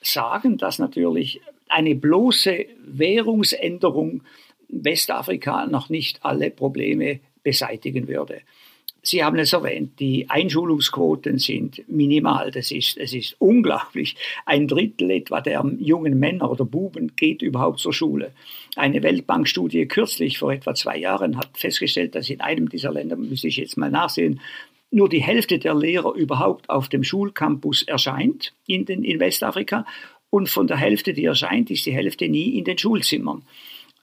[0.00, 4.22] sagen, dass natürlich eine bloße Währungsänderung
[4.68, 8.40] Westafrika noch nicht alle Probleme beseitigen würde.
[9.02, 12.50] Sie haben es erwähnt, die Einschulungsquoten sind minimal.
[12.50, 14.16] Das ist, es ist unglaublich.
[14.44, 18.32] Ein Drittel etwa der jungen Männer oder Buben geht überhaupt zur Schule.
[18.74, 23.46] Eine Weltbankstudie kürzlich vor etwa zwei Jahren hat festgestellt, dass in einem dieser Länder, müsste
[23.46, 24.40] ich jetzt mal nachsehen,
[24.90, 29.86] nur die Hälfte der Lehrer überhaupt auf dem Schulcampus erscheint in, den, in Westafrika
[30.30, 33.42] und von der Hälfte, die erscheint, ist die Hälfte nie in den Schulzimmern.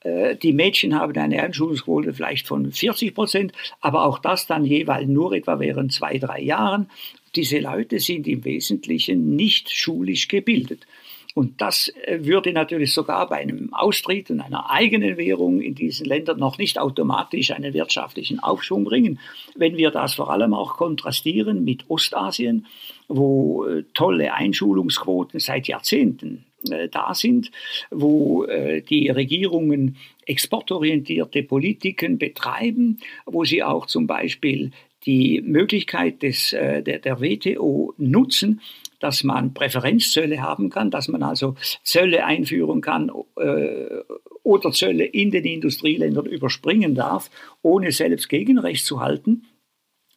[0.04, 5.08] Äh, die Mädchen haben eine Einschulungsquote vielleicht von 40 Prozent, aber auch das dann jeweils
[5.08, 6.88] nur etwa während zwei, drei Jahren.
[7.34, 10.86] Diese Leute sind im Wesentlichen nicht schulisch gebildet.
[11.34, 16.06] Und das äh, würde natürlich sogar bei einem Austritt und einer eigenen Währung in diesen
[16.06, 19.18] Ländern noch nicht automatisch einen wirtschaftlichen Aufschwung bringen.
[19.56, 22.66] Wenn wir das vor allem auch kontrastieren mit Ostasien,
[23.08, 26.44] wo äh, tolle Einschulungsquoten seit Jahrzehnten
[26.90, 27.50] da sind,
[27.90, 29.96] wo äh, die Regierungen
[30.26, 34.70] exportorientierte Politiken betreiben, wo sie auch zum Beispiel
[35.06, 38.60] die Möglichkeit des, äh, der, der WTO nutzen,
[39.00, 44.00] dass man Präferenzzölle haben kann, dass man also Zölle einführen kann äh,
[44.42, 47.30] oder Zölle in den Industrieländern überspringen darf,
[47.62, 49.44] ohne selbst Gegenrecht zu halten.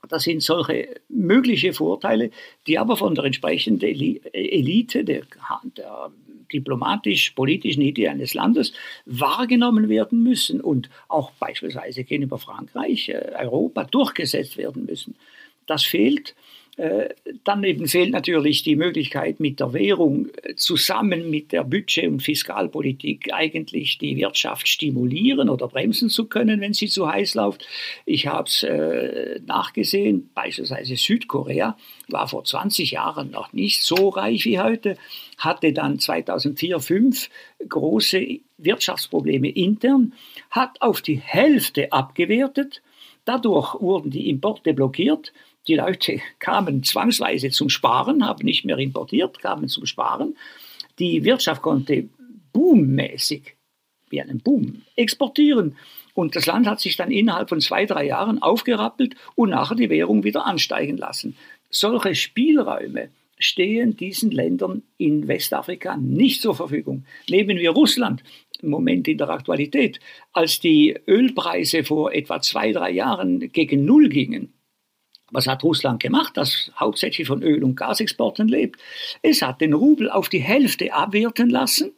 [0.08, 2.32] Das sind solche mögliche Vorteile,
[2.66, 3.82] die aber von der entsprechenden
[4.34, 5.24] Elite, der,
[5.78, 6.12] der
[6.51, 8.74] diplomatisch-politischen Idee eines Landes
[9.05, 15.16] wahrgenommen werden müssen und auch beispielsweise gegenüber Frankreich, äh, Europa durchgesetzt werden müssen.
[15.66, 16.36] Das fehlt.
[16.78, 22.07] Äh, dann eben fehlt natürlich die Möglichkeit, mit der Währung äh, zusammen mit der Budget-
[22.07, 27.67] und Fiskalpolitik eigentlich die Wirtschaft stimulieren oder bremsen zu können, wenn sie zu heiß läuft.
[28.05, 31.75] Ich habe es äh, nachgesehen, beispielsweise Südkorea
[32.09, 34.97] war vor 20 Jahren noch nicht so reich wie heute,
[35.39, 37.30] hatte dann 2004, 2005
[37.67, 40.13] große Wirtschaftsprobleme intern,
[40.51, 42.84] hat auf die Hälfte abgewertet,
[43.25, 45.34] dadurch wurden die Importe blockiert
[45.68, 50.38] die Leute kamen zwangsweise zum Sparen, haben nicht mehr importiert, kamen zum Sparen.
[50.99, 52.07] Die Wirtschaft konnte
[52.53, 53.55] boommäßig
[54.09, 55.76] wie einen Boom exportieren.
[56.13, 59.89] Und das Land hat sich dann innerhalb von zwei, drei Jahren aufgerappelt und nachher die
[59.89, 61.36] Währung wieder ansteigen lassen.
[61.70, 67.05] Solche Spielräume stehen diesen Ländern in Westafrika nicht zur Verfügung.
[67.30, 68.24] Nehmen wir Russland,
[68.61, 69.99] im Moment in der Aktualität,
[70.34, 74.53] als die Ölpreise vor etwa zwei, drei Jahren gegen Null gingen.
[75.32, 78.80] Was hat Russland gemacht, das hauptsächlich von Öl- und Gasexporten lebt?
[79.21, 81.91] Es hat den Rubel auf die Hälfte abwerten lassen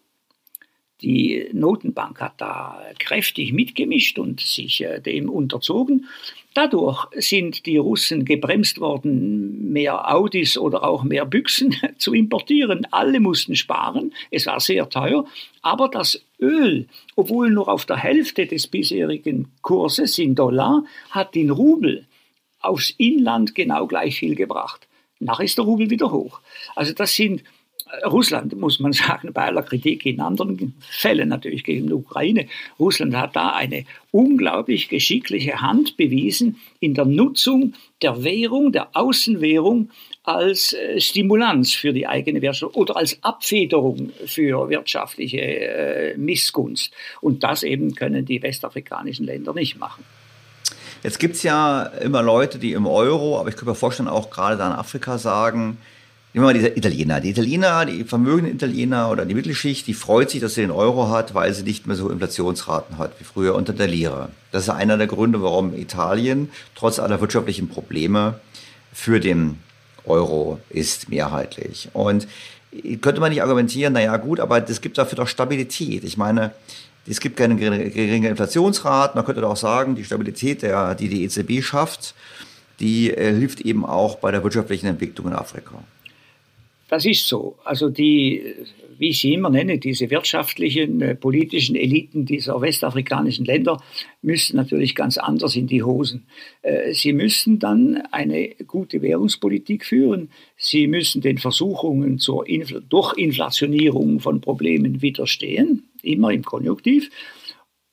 [1.02, 6.08] die Notenbank hat da kräftig mitgemischt und sich äh, dem unterzogen.
[6.54, 12.86] Dadurch sind die Russen gebremst worden, mehr Audis oder auch mehr Büchsen zu importieren.
[12.92, 14.14] Alle mussten sparen.
[14.30, 15.26] Es war sehr teuer.
[15.62, 21.50] Aber das Öl, obwohl nur auf der Hälfte des bisherigen Kurses in Dollar, hat den
[21.50, 22.08] Rubel
[22.60, 24.88] aufs Inland genau gleich viel gebracht.
[25.20, 26.40] Nach ist der Rubel wieder hoch.
[26.76, 27.44] Also das sind
[28.06, 32.48] Russland, muss man sagen, bei aller Kritik in anderen Fällen natürlich gegen die Ukraine,
[32.80, 39.90] Russland hat da eine unglaublich geschickliche Hand bewiesen in der Nutzung der Währung, der Außenwährung
[40.24, 46.94] als äh, Stimulanz für die eigene Wirtschaft oder als Abfederung für wirtschaftliche äh, Missgunst.
[47.22, 50.04] Und das eben können die westafrikanischen Länder nicht machen.
[51.04, 54.30] Jetzt gibt es ja immer Leute, die im Euro, aber ich könnte mir vorstellen, auch
[54.30, 55.78] gerade da in Afrika sagen,
[56.32, 57.20] Nehmen wir mal die Italiener.
[57.22, 61.10] Die Italiener, die vermögenden Italiener oder die Mittelschicht, die freut sich, dass sie den Euro
[61.10, 64.30] hat, weil sie nicht mehr so Inflationsraten hat wie früher unter der Lira.
[64.52, 68.40] Das ist einer der Gründe, warum Italien trotz aller wirtschaftlichen Probleme
[68.94, 69.58] für den
[70.06, 71.90] Euro ist mehrheitlich.
[71.94, 72.28] Und
[73.02, 76.04] könnte man nicht argumentieren, naja gut, aber es gibt dafür doch Stabilität.
[76.04, 76.52] Ich meine,
[77.08, 79.18] es gibt keine geringe Inflationsraten.
[79.18, 82.14] Man könnte auch sagen, die Stabilität, der, die die EZB schafft,
[82.80, 85.84] die äh, hilft eben auch bei der wirtschaftlichen Entwicklung in Afrika.
[86.90, 87.56] Das ist so.
[87.64, 88.44] Also die,
[88.98, 93.82] wie ich sie immer nenne, diese wirtschaftlichen, äh, politischen Eliten dieser westafrikanischen Länder
[94.22, 96.26] müssen natürlich ganz anders in die Hosen.
[96.64, 100.30] Äh, sie müssen dann eine gute Währungspolitik führen.
[100.58, 107.10] Sie müssen den Versuchungen zur Infl Durchinflationierung von Problemen widerstehen, immer im Konjunktiv.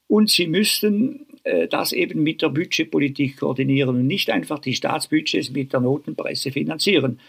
[0.08, 5.50] Und sie müssten äh, das eben mit der Budgetpolitik koordinieren und nicht einfach die Staatsbudgets
[5.50, 7.20] mit der Notenpresse finanzieren.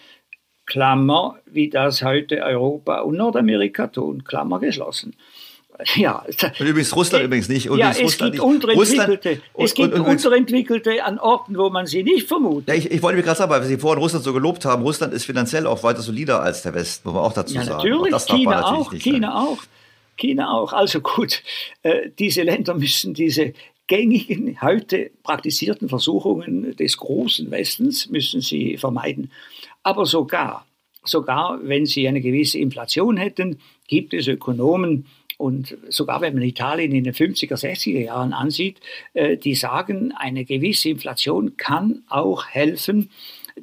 [0.65, 5.15] Klammer, wie das heute Europa und Nordamerika tun, Klammer geschlossen.
[5.95, 6.23] Ja,
[6.59, 7.69] und übrigens Russland äh, übrigens nicht.
[7.69, 11.69] Und ja, es Russland gibt Unterentwickelte, Russland, es gibt und, und, Unterentwickelte an Orten, wo
[11.69, 12.69] man sie nicht vermutet.
[12.69, 15.13] Ja, ich, ich wollte mir gerade sagen, weil Sie vorhin Russland so gelobt haben, Russland
[15.13, 17.77] ist finanziell auch weiter solider als der Westen, muss man auch dazu ja, sagen.
[17.77, 19.37] Natürlich, auch China natürlich auch, China sein.
[19.37, 19.63] auch,
[20.17, 20.73] China auch.
[20.73, 21.43] Also gut,
[21.83, 23.53] äh, diese Länder müssen diese
[23.87, 29.31] gängigen, heute praktizierten Versuchungen des großen Westens müssen sie vermeiden.
[29.83, 30.65] Aber sogar,
[31.03, 35.05] sogar wenn sie eine gewisse Inflation hätten, gibt es Ökonomen,
[35.37, 38.79] und sogar wenn man Italien in den 50er, 60er Jahren ansieht,
[39.13, 43.11] äh, die sagen, eine gewisse Inflation kann auch helfen,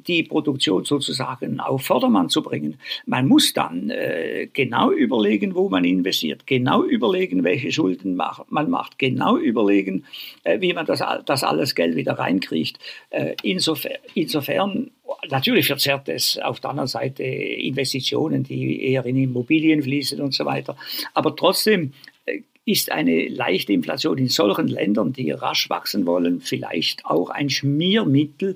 [0.07, 2.79] die Produktion sozusagen auf Vordermann zu bringen.
[3.05, 8.99] Man muss dann äh, genau überlegen, wo man investiert, genau überlegen, welche Schulden man macht,
[8.99, 10.05] genau überlegen,
[10.43, 12.79] äh, wie man das, das alles Geld wieder reinkriegt.
[13.09, 14.91] Äh, insofern, insofern
[15.29, 20.45] Natürlich verzerrt es auf der anderen Seite Investitionen, die eher in Immobilien fließen und so
[20.45, 20.75] weiter.
[21.13, 21.93] Aber trotzdem
[22.25, 27.49] äh, ist eine leichte Inflation in solchen Ländern, die rasch wachsen wollen, vielleicht auch ein
[27.49, 28.55] Schmiermittel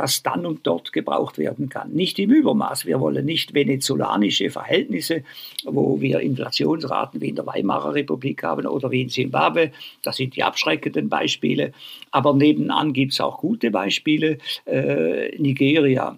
[0.00, 1.92] das dann und dort gebraucht werden kann.
[1.92, 2.86] Nicht im Übermaß.
[2.86, 5.24] Wir wollen nicht venezolanische Verhältnisse,
[5.64, 9.72] wo wir Inflationsraten wie in der Weimarer Republik haben oder wie in Zimbabwe.
[10.02, 11.72] Das sind die abschreckenden Beispiele.
[12.10, 14.38] Aber nebenan gibt es auch gute Beispiele.
[14.64, 16.16] Äh, Nigeria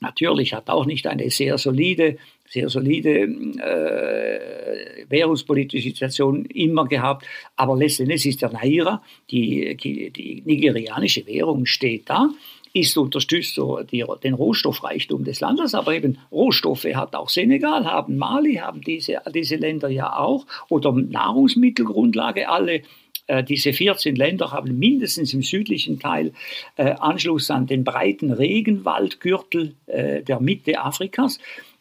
[0.00, 7.26] natürlich hat auch nicht eine sehr solide sehr solide äh, währungspolitische Situation immer gehabt.
[7.56, 12.30] Aber letztendlich ist der Naira, die, die, die nigerianische Währung steht da
[12.80, 13.58] ist unterstützt
[13.90, 19.18] die, den Rohstoffreichtum des Landes, aber eben Rohstoffe hat auch Senegal, haben Mali, haben diese,
[19.34, 22.82] diese Länder ja auch, oder Nahrungsmittelgrundlage, alle
[23.26, 26.32] äh, diese 14 Länder haben mindestens im südlichen Teil
[26.76, 31.38] äh, Anschluss an den breiten Regenwaldgürtel äh, der Mitte Afrikas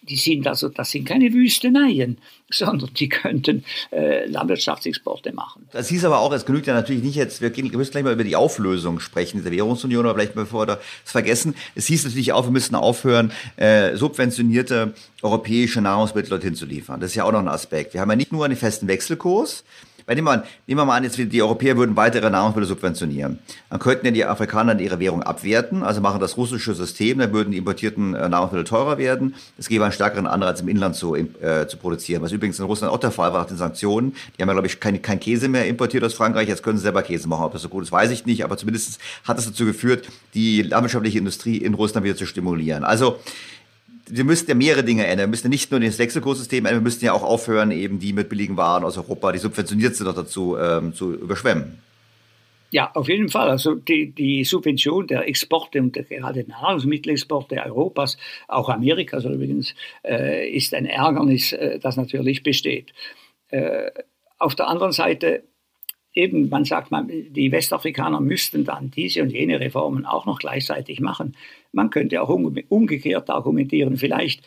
[0.08, 2.18] die sind also, das sind keine Wüsteneien,
[2.52, 5.68] sondern die könnten äh, Landwirtschaftsexporte machen.
[5.72, 8.04] Das hieß aber auch, es genügt ja natürlich nicht jetzt, wir, gehen, wir müssen gleich
[8.04, 12.06] mal über die Auflösung sprechen, dieser Währungsunion, aber vielleicht bevor wir das vergessen, es hieß
[12.06, 17.00] natürlich auch, wir müssen aufhören, äh, subventionierte europäische Nahrungsmittel dorthin zu liefern.
[17.00, 17.94] Das ist ja auch noch ein Aspekt.
[17.94, 19.64] Wir haben ja nicht nur einen festen Wechselkurs,
[20.06, 23.40] Bei dem man, nehmen wir mal an, jetzt die Europäer würden weitere Nahrungsmittel subventionieren.
[23.70, 27.52] Dann könnten ja die Afrikaner ihre Währung abwerten, also machen das russische System, dann würden
[27.52, 29.34] die importierten äh, Nahrungsmittel teurer werden.
[29.58, 32.94] Es gäbe einen stärkeren Anreiz, im Inland zu, äh, zu produzieren, was übrigens in Russland
[32.94, 34.16] auch der Fall war nach den Sanktionen.
[34.38, 36.84] Die haben ja, glaube ich, kein, kein Käse mehr importiert aus Frankreich, jetzt können sie
[36.84, 37.44] selber Käse machen.
[37.44, 40.62] Ob das so gut ist, weiß ich nicht, aber zumindest hat es dazu geführt, die
[40.62, 42.84] landwirtschaftliche Industrie in Russland wieder zu stimulieren.
[42.84, 43.20] Also,
[44.08, 45.28] wir müssten ja mehrere Dinge ändern.
[45.28, 48.30] Wir müssten nicht nur das Wechselkurssystem ändern, wir müssten ja auch aufhören, eben die mit
[48.30, 51.80] billigen Waren aus Europa, die subventioniert sind, noch dazu ähm, zu überschwemmen.
[52.72, 53.50] Ja, auf jeden Fall.
[53.50, 60.50] Also die, die Subvention der Exporte und der, gerade Nahrungsmittelexporte Europas, auch Amerikas übrigens, äh,
[60.50, 62.92] ist ein Ärgernis, äh, das natürlich besteht.
[63.50, 63.92] Äh,
[64.40, 65.44] auf der anderen Seite
[66.16, 71.02] eben, man sagt, man, die Westafrikaner müssten dann diese und jene Reformen auch noch gleichzeitig
[71.02, 71.36] machen.
[71.72, 74.42] Man könnte auch umgekehrt argumentieren, vielleicht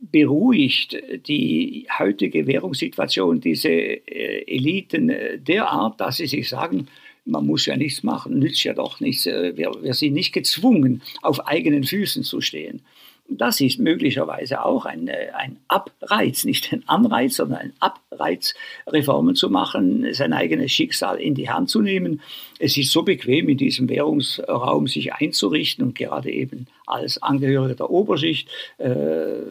[0.00, 0.96] beruhigt
[1.26, 6.86] die heutige Währungssituation diese äh, Eliten äh, derart, dass sie sich sagen,
[7.24, 11.02] man muss ja nichts machen, nützt ja doch nichts, äh, wir, wir sind nicht gezwungen,
[11.22, 12.82] auf eigenen Füßen zu stehen.
[13.28, 18.54] Das ist möglicherweise auch ein, äh, ein Abreiz, nicht ein Anreiz, sondern ein Abreiz,
[18.86, 22.20] Reformen zu machen, sein eigenes Schicksal in die Hand zu nehmen.
[22.58, 27.90] Es ist so bequem, in diesem Währungsraum sich einzurichten und gerade eben als Angehöriger der
[27.90, 28.48] Oberschicht
[28.78, 29.42] äh,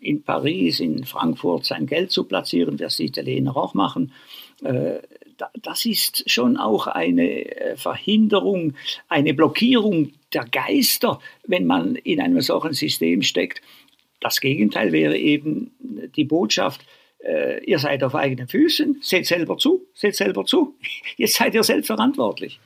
[0.00, 4.12] in Paris, in Frankfurt sein Geld zu platzieren, das die Italiener auch machen.
[4.64, 4.98] Äh,
[5.62, 8.74] das ist schon auch eine äh, Verhinderung,
[9.08, 13.62] eine Blockierung der Geister, wenn man in einem solchen System steckt.
[14.20, 15.72] Das Gegenteil wäre eben
[16.16, 16.84] die Botschaft,
[17.24, 20.74] äh, ihr seid auf eigenen Füßen, seht selber zu, seht selber zu.
[21.16, 22.60] Jetzt seid ihr selbst verantwortlich.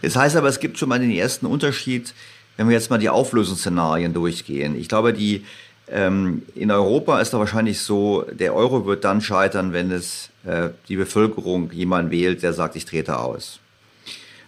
[0.00, 2.14] Das heißt aber, es gibt schon mal den ersten Unterschied,
[2.56, 4.78] wenn wir jetzt mal die Auflösungsszenarien durchgehen.
[4.78, 5.44] Ich glaube, die
[5.92, 10.70] ähm, in Europa ist da wahrscheinlich so, der Euro wird dann scheitern, wenn es äh,
[10.88, 13.60] die Bevölkerung jemanden wählt, der sagt, ich trete aus.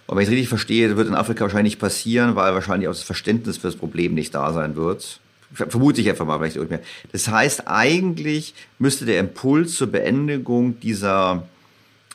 [0.07, 2.93] Und wenn ich es richtig verstehe, wird in Afrika wahrscheinlich nicht passieren, weil wahrscheinlich auch
[2.93, 5.21] das Verständnis für das Problem nicht da sein wird.
[5.53, 6.81] Vermute ich einfach mal vielleicht irgendwie.
[7.13, 11.47] Das heißt, eigentlich müsste der Impuls zur Beendigung dieser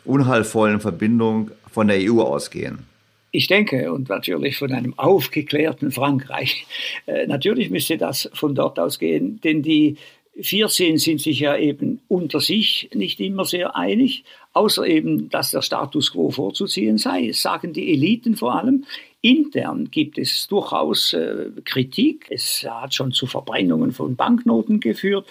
[0.06, 2.89] unheilvollen Verbindung von der EU ausgehen.
[3.32, 6.66] Ich denke, und natürlich von einem aufgeklärten Frankreich,
[7.06, 9.98] äh, natürlich müsste das von dort ausgehen, denn die
[10.42, 14.24] 14 sind sich ja eben unter sich nicht immer sehr einig,
[14.54, 17.32] außer eben, dass der Status quo vorzuziehen sei.
[17.34, 18.86] Sagen die Eliten vor allem.
[19.22, 22.28] Intern gibt es durchaus äh, Kritik.
[22.30, 25.28] Es hat schon zu Verbrennungen von Banknoten geführt,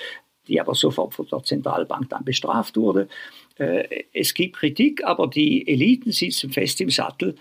[0.46, 3.09] die aber sofort von der Zentralbank dann bestraft wurde.
[3.57, 7.34] Äh, es gibt Kritik, aber die Eliten sitzen fest im Sattel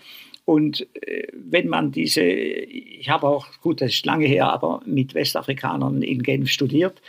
[0.48, 5.12] und äh, wenn man diese, ich habe auch, gut, das ist lange her, aber mit
[5.12, 7.02] Westafrikanern in Genf studiert,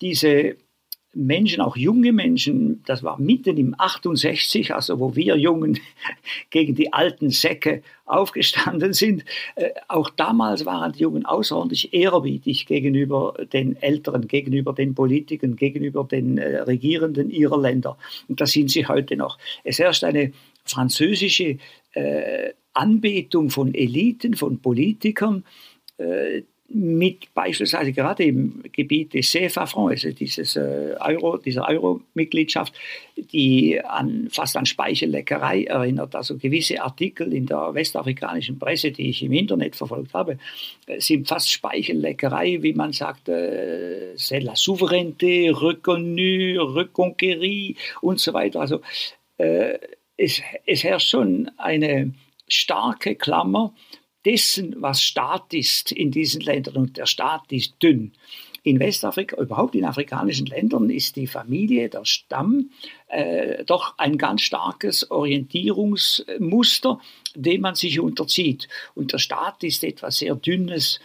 [0.00, 0.56] diese
[1.14, 5.78] Menschen, auch junge Menschen, das war mitten im 68, also wo wir Jungen
[6.50, 9.24] gegen die alten Säcke aufgestanden sind.
[9.54, 16.02] Äh, auch damals waren die Jungen außerordentlich ehrerbietig gegenüber den Älteren, gegenüber den Politikern, gegenüber
[16.02, 17.96] den äh, Regierenden ihrer Länder.
[18.26, 19.38] Und das sind sie heute noch.
[19.62, 20.32] Es herrscht eine
[20.64, 21.58] französische
[21.98, 25.44] äh, Anbetung von Eliten, von Politikern,
[25.98, 32.74] äh, mit beispielsweise gerade im Gebiet des CFA-Fonds, also dieses, äh, Euro, dieser Euro-Mitgliedschaft,
[33.16, 36.14] die an, fast an Speichelleckerei erinnert.
[36.14, 40.38] Also gewisse Artikel in der westafrikanischen Presse, die ich im Internet verfolgt habe,
[40.86, 48.34] äh, sind fast Speichelleckerei, wie man sagt, äh, c'est la souveraineté reconnue, reconquérie und so
[48.34, 48.60] weiter.
[48.60, 48.82] Also
[49.38, 49.78] äh,
[50.18, 52.12] es, es herrscht schon eine
[52.48, 53.72] starke Klammer
[54.24, 56.76] dessen, was Staat ist in diesen Ländern.
[56.76, 58.12] Und der Staat ist dünn.
[58.64, 62.70] In Westafrika, überhaupt in afrikanischen Ländern, ist die Familie, der Stamm,
[63.06, 67.00] äh, doch ein ganz starkes Orientierungsmuster,
[67.34, 68.68] dem man sich unterzieht.
[68.94, 70.98] Und der Staat ist etwas sehr Dünnes,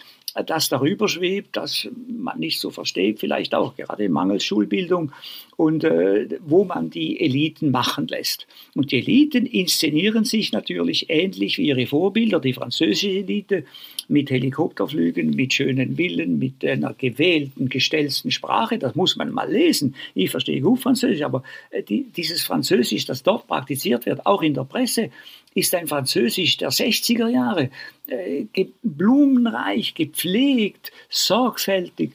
[0.46, 5.12] das darüber schwebt, das man nicht so versteht, vielleicht auch gerade mangels Schulbildung
[5.58, 8.48] und äh, wo man die Eliten machen lässt.
[8.74, 13.66] Und die Eliten inszenieren sich natürlich ähnlich wie ihre Vorbilder, die französische Elite,
[14.08, 18.78] mit Helikopterflügen, mit schönen Villen, mit einer gewählten, gestellten Sprache.
[18.78, 19.96] Das muss man mal lesen.
[20.14, 24.54] Ich verstehe gut Französisch, aber äh, die, dieses Französisch, das dort praktiziert wird, auch in
[24.54, 25.10] der Presse,
[25.56, 27.70] ist ein Französisch der 60er Jahre,
[28.08, 28.46] äh,
[28.82, 32.12] blumenreich, gepflegt, sorgfältig.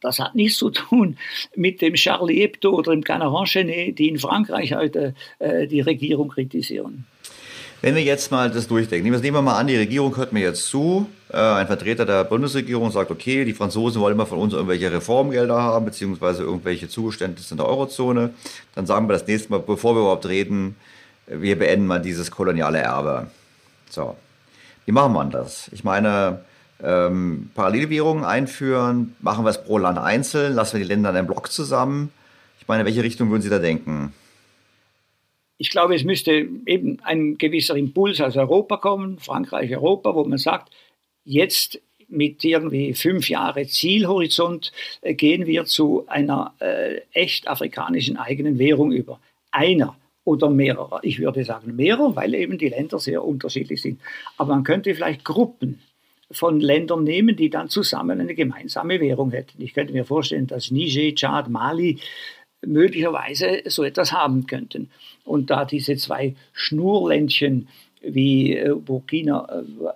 [0.00, 1.16] Das hat nichts zu tun
[1.54, 6.28] mit dem Charlie Hebdo oder dem Canaran Chenet, die in Frankreich heute äh, die Regierung
[6.28, 7.06] kritisieren.
[7.82, 10.66] Wenn wir jetzt mal das durchdenken, nehmen wir mal an, die Regierung hört mir jetzt
[10.66, 14.92] zu, äh, ein Vertreter der Bundesregierung sagt, okay, die Franzosen wollen immer von uns irgendwelche
[14.92, 18.34] Reformgelder haben, beziehungsweise irgendwelche Zugeständnisse in der Eurozone.
[18.74, 20.76] Dann sagen wir das nächste Mal, bevor wir überhaupt reden,
[21.30, 23.28] wir beenden mal dieses koloniale Erbe.
[23.88, 24.16] So,
[24.86, 25.68] wie machen wir das?
[25.72, 26.44] Ich meine,
[26.82, 31.26] ähm, Parallelwährungen einführen, machen wir es pro Land einzeln, lassen wir die Länder in einem
[31.26, 32.10] Block zusammen.
[32.60, 34.12] Ich meine, welche Richtung würden Sie da denken?
[35.60, 40.38] ich glaube, es müsste eben ein gewisser Impuls aus Europa kommen, Frankreich, Europa, wo man
[40.38, 40.72] sagt,
[41.26, 41.78] jetzt
[42.08, 44.72] mit irgendwie fünf Jahre Zielhorizont
[45.02, 49.20] äh, gehen wir zu einer äh, echt afrikanischen eigenen Währung über.
[49.50, 51.00] Einer oder mehrerer.
[51.02, 54.00] Ich würde sagen mehrer, weil eben die Länder sehr unterschiedlich sind.
[54.36, 55.80] Aber man könnte vielleicht Gruppen
[56.30, 59.60] von Ländern nehmen, die dann zusammen eine gemeinsame Währung hätten.
[59.62, 61.98] Ich könnte mir vorstellen, dass Niger, Tschad, Mali
[62.64, 64.90] möglicherweise so etwas haben könnten.
[65.24, 67.68] Und da diese zwei Schnurländchen
[68.02, 69.48] wie äh, Burkina,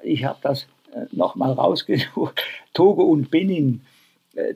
[0.03, 2.43] äh, ich habe das äh, nochmal rausgesucht,
[2.75, 3.83] Togo und Benin,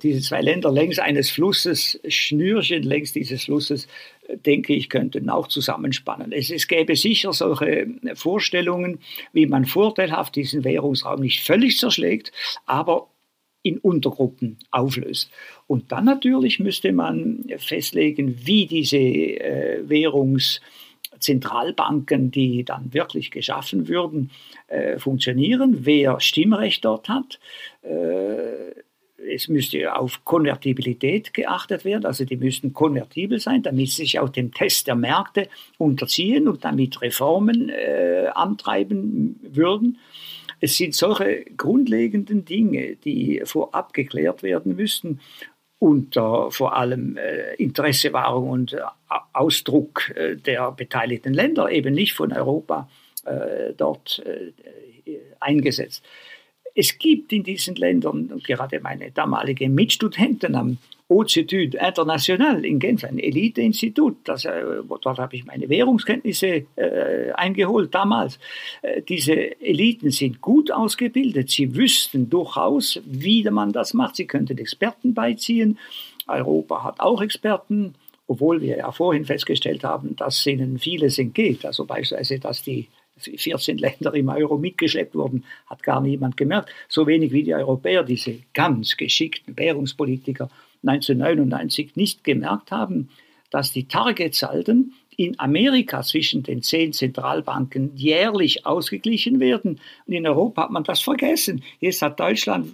[0.03, 3.87] diese zwei Länder längs eines Flusses, Schnürchen längs dieses Flusses,
[4.29, 6.33] denke ich, könnten auch zusammenspannen.
[6.33, 8.99] Es, es gäbe sicher solche Vorstellungen,
[9.33, 12.33] wie man vorteilhaft diesen Währungsraum nicht völlig zerschlägt,
[12.67, 13.09] aber
[13.63, 15.31] in Untergruppen auflöst.
[15.67, 24.31] Und dann natürlich müsste man festlegen, wie diese äh, Währungszentralbanken, die dann wirklich geschaffen würden,
[24.69, 27.41] äh, funktionieren, wer Stimmrecht dort hat.
[27.83, 28.75] Äh,
[29.19, 34.29] es müsste auf Konvertibilität geachtet werden, also die müssten konvertibel sein, damit sie sich auch
[34.29, 39.99] dem Test der Märkte unterziehen und damit Reformen äh, antreiben würden.
[40.61, 45.21] Es sind solche grundlegenden Dinge, die vorab geklärt werden müssten
[45.79, 48.81] unter vor allem äh, Interessewahrung und äh,
[49.33, 52.89] Ausdruck äh, der beteiligten Länder, eben nicht von Europa
[53.25, 54.53] äh, dort äh,
[55.41, 56.05] eingesetzt.
[56.81, 63.19] Es gibt in diesen Ländern, gerade meine damalige Mitstudentin am Haute-Études International in Genf, ein
[63.19, 64.29] Eliteinstitut.
[64.29, 64.63] Äh,
[65.03, 68.39] dort habe ich meine Währungskenntnisse äh, eingeholt damals.
[68.83, 71.51] Äh, diese Eliten sind gut ausgebildet.
[71.51, 74.15] Sie wüssten durchaus, wie man das macht.
[74.15, 75.81] Sie könnten Experten beiziehen.
[76.29, 77.97] Europa hat auch Experten,
[78.29, 81.67] obwohl wir ja vorhin festgestellt haben, dass ihnen vieles entgeht.
[81.67, 82.87] Also beispielsweise, dass die
[83.19, 86.71] 14 Länder im Euro mitgeschleppt wurden, hat gar niemand gemerkt.
[86.89, 90.51] So wenig wie die Europäer, diese ganz geschickten Währungspolitiker
[90.83, 93.09] 1999 nicht gemerkt haben,
[93.51, 99.81] dass die Targetsalden in Amerika zwischen den zehn Zentralbanken jährlich ausgeglichen werden.
[100.07, 101.65] Und in Europa hat man das vergessen.
[101.81, 102.73] Jetzt hat Deutschland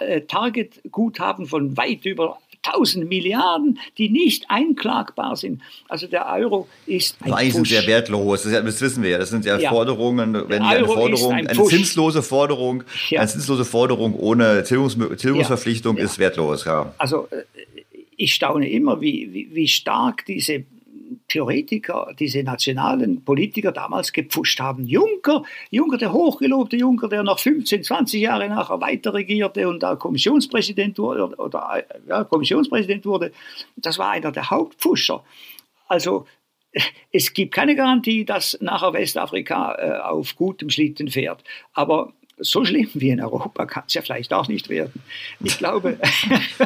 [0.00, 5.62] äh, Targetguthaben von weit über 1000 Milliarden, die nicht einklagbar sind.
[5.88, 9.18] Also der Euro ist ein Eigentlich sind sehr wertlos, das, wissen wir.
[9.18, 9.70] Das sind ja, ja.
[9.70, 13.20] Forderungen, wenn eine Forderung, ein eine zinslose Forderung, ja.
[13.20, 16.04] eine zinslose Forderung ohne Tilgungs Tilgungsverpflichtung ja.
[16.04, 16.64] ist wertlos.
[16.64, 16.92] Ja.
[16.98, 17.44] Also äh,
[18.16, 20.64] ich staune immer, wie, wie, wie stark diese
[21.30, 24.86] Theoretiker, diese nationalen Politiker damals gepfuscht haben.
[24.86, 29.96] Juncker, Juncker, der hochgelobte Juncker, der noch 15, 20 Jahre nachher weiter regierte und da
[29.96, 33.32] Kommissionspräsident wurde, oder, ja, Kommissionspräsident wurde,
[33.76, 35.24] das war einer der Hauptpfuscher.
[35.88, 36.26] Also
[37.12, 41.42] es gibt keine Garantie, dass nachher Westafrika äh, auf gutem Schlitten fährt.
[41.72, 45.02] Aber so schlimm wie in Europa kann es ja vielleicht auch nicht werden.
[45.40, 45.98] Ich glaube,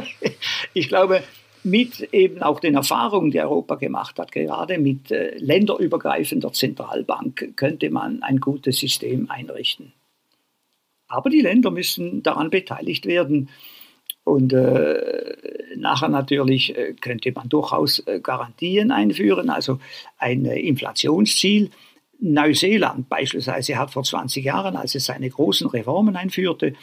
[0.75, 1.23] ich glaube,
[1.65, 7.91] mit eben auch den Erfahrungen, die Europa gemacht hat, gerade mit äh, länderübergreifender Zentralbank, könnte
[7.91, 9.93] man ein gutes System einrichten.
[11.09, 13.49] Aber die Länder müssen daran beteiligt werden.
[14.25, 15.37] Und äh,
[15.77, 19.81] nachher natürlich äh, könnte man durchaus äh, Garantien einführen, also
[20.19, 21.71] ein äh, Inflationsziel.
[22.21, 26.75] Neuseeland beispielsweise hat vor 20 Jahren, als es seine großen Reformen einführte,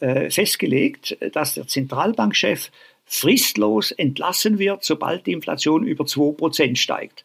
[0.00, 2.70] äh, festgelegt, dass der Zentralbankchef
[3.08, 7.24] fristlos entlassen wird, sobald die Inflation über 2% steigt.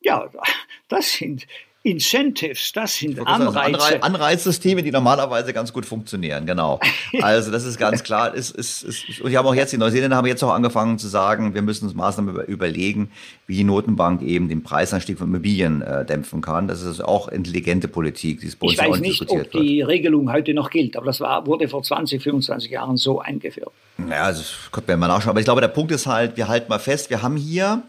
[0.00, 0.30] Ja,
[0.88, 1.46] das sind
[1.82, 4.02] Incentives, das sind Anreize.
[4.02, 6.78] Anreizsysteme, die normalerweise ganz gut funktionieren, genau.
[7.22, 8.34] Also das ist ganz klar.
[8.34, 11.08] Ist, ist, ist, und die haben auch jetzt, die Neuseeländer haben jetzt auch angefangen zu
[11.08, 13.10] sagen, wir müssen uns Maßnahmen über, überlegen,
[13.46, 16.68] wie die Notenbank eben den Preisanstieg von Immobilien äh, dämpfen kann.
[16.68, 20.30] Das ist auch intelligente Politik, die ist bei uns Ich weiß nicht, ob die Regelung
[20.30, 23.72] heute noch gilt, aber das war, wurde vor 20, 25 Jahren so eingeführt.
[23.98, 25.30] Ja, das könnte man mal nachschauen.
[25.30, 27.82] Aber ich glaube, der Punkt ist halt, wir halten mal fest, wir haben hier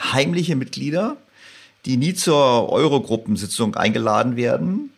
[0.00, 1.18] heimliche Mitglieder,
[1.84, 4.90] die nie zur Eurogruppensitzung eingeladen werden,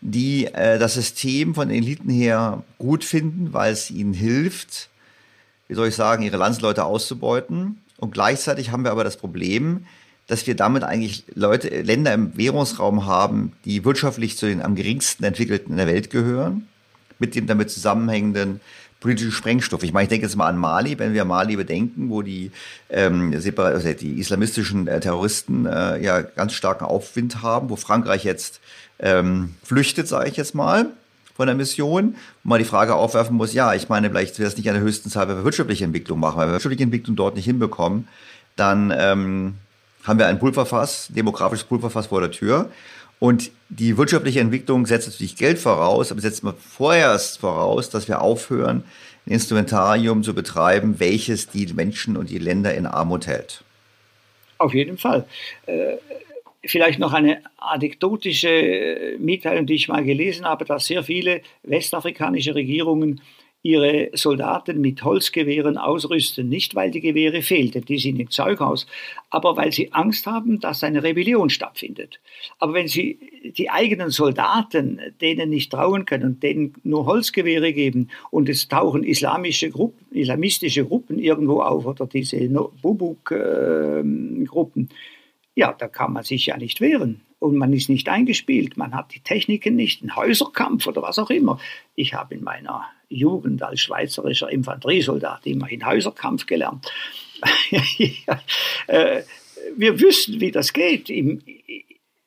[0.00, 4.88] die äh, das System von den Eliten her gut finden, weil es ihnen hilft,
[5.68, 7.80] wie soll ich sagen, ihre Landsleute auszubeuten.
[7.98, 9.86] Und gleichzeitig haben wir aber das Problem,
[10.26, 15.24] dass wir damit eigentlich Leute, Länder im Währungsraum haben, die wirtschaftlich zu den am geringsten
[15.24, 16.68] entwickelten in der Welt gehören,
[17.18, 18.60] mit dem damit zusammenhängenden
[19.02, 19.82] politischen Sprengstoff.
[19.82, 22.50] Ich meine, ich denke jetzt mal an Mali, wenn wir Mali bedenken, wo die,
[22.88, 28.60] ähm, also die islamistischen äh, Terroristen äh, ja ganz starken Aufwind haben, wo Frankreich jetzt
[28.98, 30.86] ähm, flüchtet, sage ich jetzt mal,
[31.34, 32.14] von der Mission,
[32.44, 34.82] wo man die Frage aufwerfen muss, ja, ich meine, vielleicht wäre es nicht an der
[34.82, 38.08] höchsten Zahl, wenn wir wirtschaftliche Entwicklung machen, weil wir wirtschaftliche Entwicklung dort nicht hinbekommen,
[38.56, 39.54] dann ähm,
[40.04, 42.70] haben wir ein Pulverfass, demografisches Pulverfass vor der Tür.
[43.22, 48.20] Und die wirtschaftliche Entwicklung setzt natürlich Geld voraus, aber setzt mal vorerst voraus, dass wir
[48.20, 48.82] aufhören,
[49.26, 53.62] ein Instrumentarium zu betreiben, welches die Menschen und die Länder in Armut hält.
[54.58, 55.24] Auf jeden Fall.
[55.66, 55.98] Äh,
[56.64, 63.20] vielleicht noch eine anekdotische Mitteilung, die ich mal gelesen habe, dass sehr viele westafrikanische Regierungen
[63.62, 68.88] ihre Soldaten mit Holzgewehren ausrüsten, nicht weil die Gewehre fehlten, die sind im Zeughaus,
[69.30, 72.18] aber weil sie Angst haben, dass eine Rebellion stattfindet.
[72.58, 73.20] Aber wenn sie
[73.56, 79.04] die eigenen Soldaten denen nicht trauen können und denen nur Holzgewehre geben und es tauchen
[79.04, 82.38] islamische Gruppen, islamistische Gruppen irgendwo auf oder diese
[82.82, 84.94] Bubuk-Gruppen, äh,
[85.54, 89.12] ja, da kann man sich ja nicht wehren und man ist nicht eingespielt, man hat
[89.12, 91.58] die Techniken nicht, einen Häuserkampf oder was auch immer.
[91.96, 96.90] Ich habe in meiner Jugend als schweizerischer Infanteriesoldat immerhin Häuserkampf gelernt.
[98.88, 99.22] Äh,
[99.76, 101.08] wir wüssten, wie das geht.
[101.08, 101.40] Im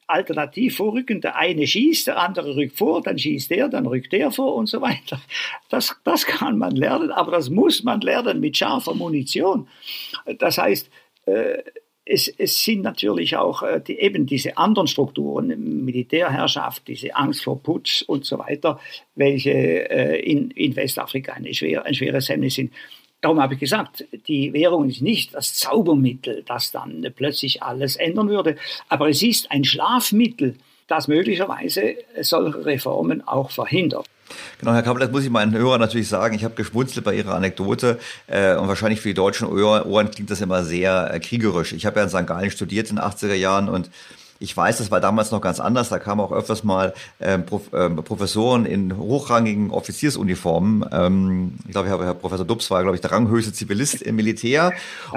[0.07, 4.31] Alternativ vorrücken, der eine schießt, der andere rückt vor, dann schießt der, dann rückt der
[4.31, 5.21] vor und so weiter.
[5.69, 9.67] Das, das kann man lernen, aber das muss man lernen mit scharfer Munition.
[10.39, 10.89] Das heißt,
[11.25, 11.61] äh,
[12.05, 15.47] es, es sind natürlich auch äh, die, eben diese anderen Strukturen,
[15.83, 18.79] Militärherrschaft, diese Angst vor Putsch und so weiter,
[19.15, 22.71] welche äh, in, in Westafrika eine schwer, ein schweres Hemmnis sind.
[23.21, 28.29] Darum habe ich gesagt, die Währung ist nicht das Zaubermittel, das dann plötzlich alles ändern
[28.29, 28.55] würde,
[28.87, 30.55] aber es ist ein Schlafmittel,
[30.87, 34.05] das möglicherweise solche Reformen auch verhindert.
[34.59, 36.35] Genau, Herr Kappel, das muss ich meinen Hörern natürlich sagen.
[36.35, 40.41] Ich habe geschmunzelt bei Ihrer Anekdote äh, und wahrscheinlich für die deutschen Ohren klingt das
[40.41, 41.73] immer sehr äh, kriegerisch.
[41.73, 42.25] Ich habe ja in St.
[42.25, 43.89] Gallen studiert in den 80er Jahren und
[44.39, 45.89] ich weiß, das war damals noch ganz anders.
[45.89, 50.85] Da kamen auch öfters mal ähm, Prof, ähm, Professoren in hochrangigen Offiziersuniformen.
[50.91, 54.73] Ähm, ich glaube, Herr, Herr Professor Dubs war, glaube ich, der ranghöchste Zivilist im Militär.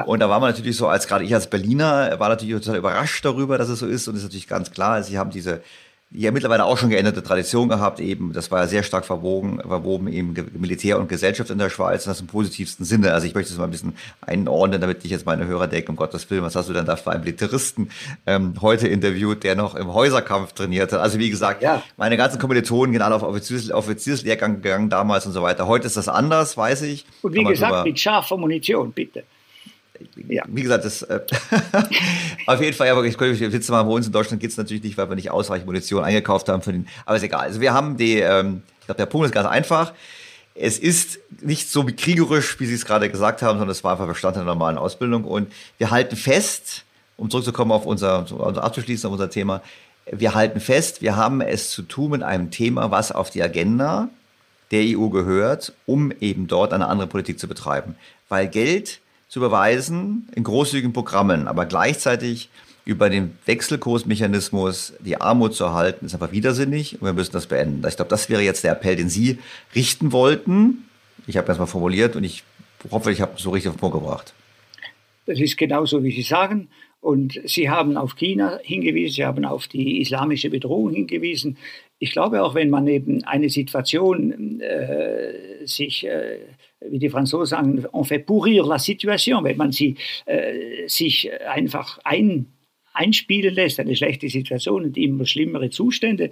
[0.06, 3.24] Und da war man natürlich so, als gerade ich als Berliner, war natürlich total überrascht
[3.24, 4.06] darüber, dass es so ist.
[4.06, 5.62] Und es ist natürlich ganz klar, Sie haben diese
[6.10, 10.09] ja mittlerweile auch schon geänderte Tradition gehabt, eben, das war ja sehr stark verwogen, verwoben,
[10.09, 13.12] eben Militär und Gesellschaft in der Schweiz, das im positivsten Sinne.
[13.12, 15.97] Also ich möchte es mal ein bisschen einordnen, damit ich jetzt meine Hörer denke, um
[15.97, 17.90] Gottes Willen, was hast du denn da für einen Militäristen
[18.26, 21.01] ähm, heute interviewt, der noch im Häuserkampf trainierte?
[21.01, 21.82] Also wie gesagt, ja.
[21.98, 25.66] meine ganzen Kommilitonen gehen alle auf Offiziers, Offizierslehrgang gegangen damals und so weiter.
[25.66, 27.05] Heute ist das anders, weiß ich.
[27.20, 29.24] Und wie gesagt, mit scharfer Munition, bitte
[30.29, 30.45] ja.
[30.49, 31.20] wie gesagt, das äh,
[32.47, 34.83] auf jeden Fall, ja, ich könnte Witze machen, bei uns in Deutschland geht es natürlich
[34.83, 37.41] nicht, weil wir nicht ausreichend Munition eingekauft haben für den, aber ist egal.
[37.41, 39.93] Also wir haben die, ähm, ich glaube, der Punkt ist ganz einfach.
[40.55, 44.09] Es ist nicht so kriegerisch, wie Sie es gerade gesagt haben, sondern es war einfach
[44.09, 45.25] Bestandteil der normalen Ausbildung.
[45.25, 46.85] Und wir halten fest,
[47.16, 49.62] um zurückzukommen auf unser, also abzuschließen auf unser Thema,
[50.11, 54.09] wir halten fest, wir haben es zu tun mit einem Thema, was auf die Agenda
[54.70, 57.97] der EU gehört, um eben dort eine andere Politik zu betreiben.
[58.29, 62.48] Weil Geld zu überweisen in großzügigen Programmen, aber gleichzeitig
[62.84, 67.86] über den Wechselkursmechanismus die Armut zu erhalten, ist einfach widersinnig und wir müssen das beenden.
[67.86, 69.38] Ich glaube, das wäre jetzt der Appell, den Sie
[69.74, 70.88] richten wollten.
[71.26, 72.44] Ich habe das mal formuliert und ich
[72.90, 74.32] hoffe, ich habe es so richtig auf den Punkt gebracht.
[75.26, 76.68] Das ist genauso, wie Sie sagen.
[77.00, 81.59] Und Sie haben auf China hingewiesen, Sie haben auf die islamische Bedrohung hingewiesen.
[81.98, 86.38] Ich glaube auch, wenn man eben eine Situation äh, sich äh,
[86.80, 89.96] wie die Franzosen sagen, on fait pourrir la situation, wenn man sie
[90.26, 92.46] äh, sich einfach ein,
[92.92, 96.30] einspielen lässt, eine schlechte Situation und immer schlimmere Zustände,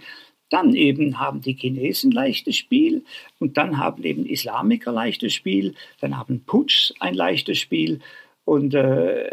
[0.50, 3.04] dann eben haben die Chinesen leichtes Spiel
[3.38, 8.00] und dann haben eben Islamiker leichtes Spiel, dann haben Putsch ein leichtes Spiel.
[8.44, 9.28] Und äh,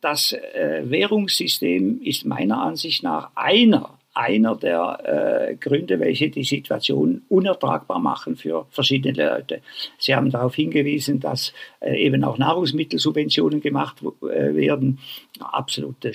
[0.00, 7.22] das äh, Währungssystem ist meiner Ansicht nach einer einer der äh, Gründe, welche die Situation
[7.30, 9.62] unertragbar machen für verschiedene Leute.
[9.98, 14.98] Sie haben darauf hingewiesen, dass äh, eben auch Nahrungsmittelsubventionen gemacht äh, werden.
[15.40, 16.12] Absolut äh,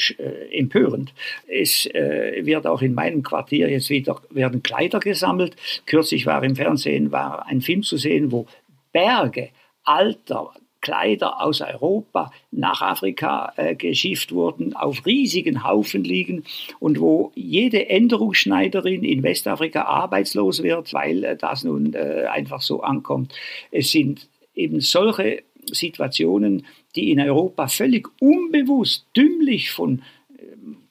[0.51, 1.13] empörend.
[1.47, 5.55] Es äh, wird auch in meinem Quartier jetzt wieder werden Kleider gesammelt.
[5.87, 8.45] Kürzlich war im Fernsehen war ein Film zu sehen, wo
[8.93, 9.49] Berge
[9.83, 10.51] alter
[10.85, 16.43] Kleider aus Europa nach Afrika äh, geschifft wurden, auf riesigen Haufen liegen
[16.79, 22.83] und wo jede Änderungsschneiderin in Westafrika arbeitslos wird, weil äh, das nun äh, einfach so
[22.83, 23.33] ankommt.
[23.71, 25.41] Es sind eben solche
[25.71, 30.03] Situationen, die in Europa völlig unbewusst, dümmlich von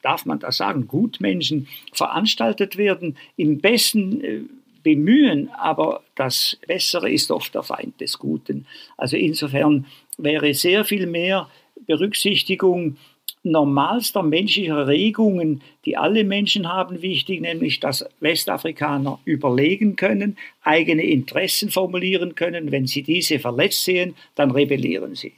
[0.01, 4.41] darf man das sagen, Gutmenschen veranstaltet werden, im besten äh,
[4.85, 8.67] Bemühen, aber das Bessere ist oft der Feind des Guten.
[8.97, 9.87] Also insofern
[10.19, 11.49] wäre sehr viel mehr
[11.87, 12.97] Berücksichtigung
[13.41, 21.71] normalster menschlicher Regungen, die alle Menschen haben, wichtig, nämlich dass Westafrikaner überlegen können, eigene Interessen
[21.71, 22.71] formulieren können.
[22.71, 25.33] Wenn sie diese verletzt sehen, dann rebellieren sie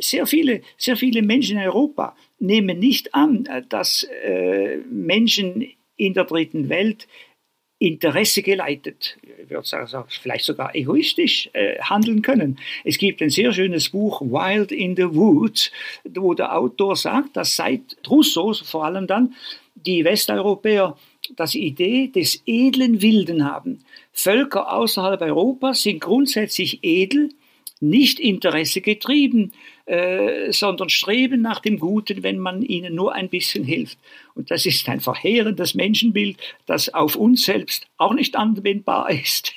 [0.00, 6.24] sehr viele, sehr viele Menschen in Europa nehmen nicht an, dass äh, Menschen in der
[6.24, 7.08] dritten Welt
[7.80, 12.58] Interesse geleitet, ich würde sagen, vielleicht sogar egoistisch äh, handeln können.
[12.84, 15.70] Es gibt ein sehr schönes Buch, Wild in the Woods,
[16.04, 19.34] wo der Autor sagt, dass seit Rousseau vor allem dann
[19.76, 20.96] die Westeuropäer
[21.36, 23.84] das Idee des edlen Wilden haben.
[24.12, 27.30] Völker außerhalb Europas sind grundsätzlich edel,
[27.80, 29.52] nicht Interesse getrieben,
[29.86, 33.98] äh, sondern streben nach dem Guten, wenn man ihnen nur ein bisschen hilft.
[34.34, 39.52] Und das ist ein verheerendes Menschenbild, das auf uns selbst auch nicht anwendbar ist,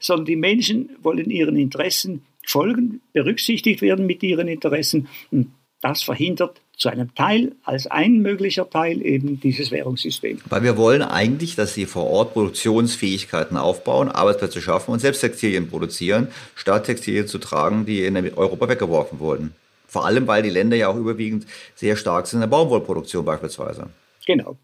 [0.00, 5.08] sondern die Menschen wollen ihren Interessen folgen, berücksichtigt werden mit ihren Interessen.
[5.30, 5.52] Und
[5.82, 10.40] das verhindert zu einem Teil, als ein möglicher Teil eben dieses Währungssystem.
[10.48, 15.68] Weil wir wollen eigentlich, dass sie vor Ort Produktionsfähigkeiten aufbauen, Arbeitsplätze schaffen und selbst Textilien
[15.68, 19.54] produzieren, statt Textilien zu tragen, die in Europa weggeworfen wurden.
[19.88, 23.88] Vor allem, weil die Länder ja auch überwiegend sehr stark sind in der Baumwollproduktion beispielsweise.
[24.26, 24.56] Genau.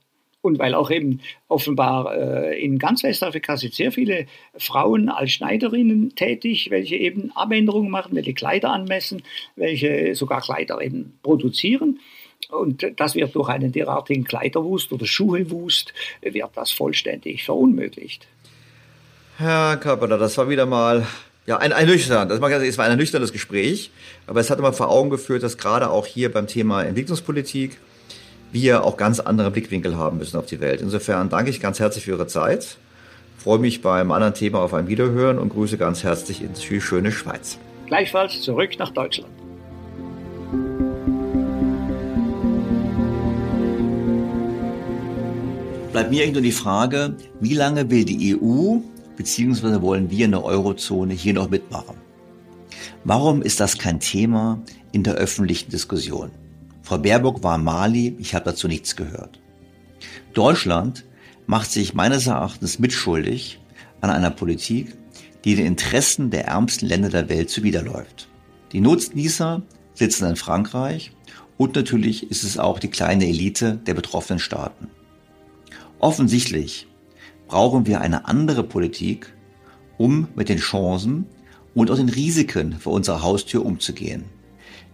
[0.45, 4.27] Und weil auch eben offenbar äh, in ganz Westafrika sind sehr viele
[4.59, 9.23] Frauen als Schneiderinnen tätig, welche eben Abänderungen machen, welche Kleider anmessen,
[9.57, 11.99] welche sogar Kleider eben produzieren.
[12.51, 18.27] Und das wird durch einen derartigen Kleiderwust oder Schuhewust, wird das vollständig verunmöglicht.
[19.39, 21.07] Herr Kappeler, das war wieder mal
[21.47, 23.91] ja, ein, ein ein nüchternes Gespräch,
[24.27, 27.79] aber es hat immer vor Augen geführt, dass gerade auch hier beim Thema Entwicklungspolitik
[28.55, 30.81] wir auch ganz andere Blickwinkel haben müssen auf die Welt.
[30.81, 32.79] Insofern danke ich ganz herzlich für Ihre Zeit,
[33.37, 37.59] freue mich beim anderen Thema auf ein Wiederhören und grüße ganz herzlich ins schöne Schweiz.
[37.87, 39.31] Gleichfalls zurück nach Deutschland.
[45.93, 48.79] Bleibt mir eigentlich nur die Frage, wie lange will die EU
[49.17, 49.83] bzw.
[49.83, 51.97] wollen wir in der Eurozone hier noch mitmachen?
[53.05, 54.63] Warum ist das kein Thema
[54.93, 56.31] in der öffentlichen Diskussion?
[56.85, 59.41] Frau Baerbock war Mali, ich habe dazu nichts gehört.
[60.35, 61.07] Deutschland
[61.47, 63.59] macht sich meines Erachtens mitschuldig
[64.03, 64.95] an einer Politik,
[65.45, 68.29] die den Interessen der ärmsten Länder der Welt zuwiderläuft.
[68.73, 69.63] Die Nutznießer
[69.95, 71.13] sitzen in Frankreich
[71.57, 74.89] und natürlich ist es auch die kleine Elite der betroffenen Staaten.
[76.01, 76.87] Offensichtlich
[77.49, 79.33] brauchen wir eine andere Politik,
[79.97, 81.25] um mit den Chancen
[81.75, 84.25] und auch den Risiken vor unserer Haustür umzugehen.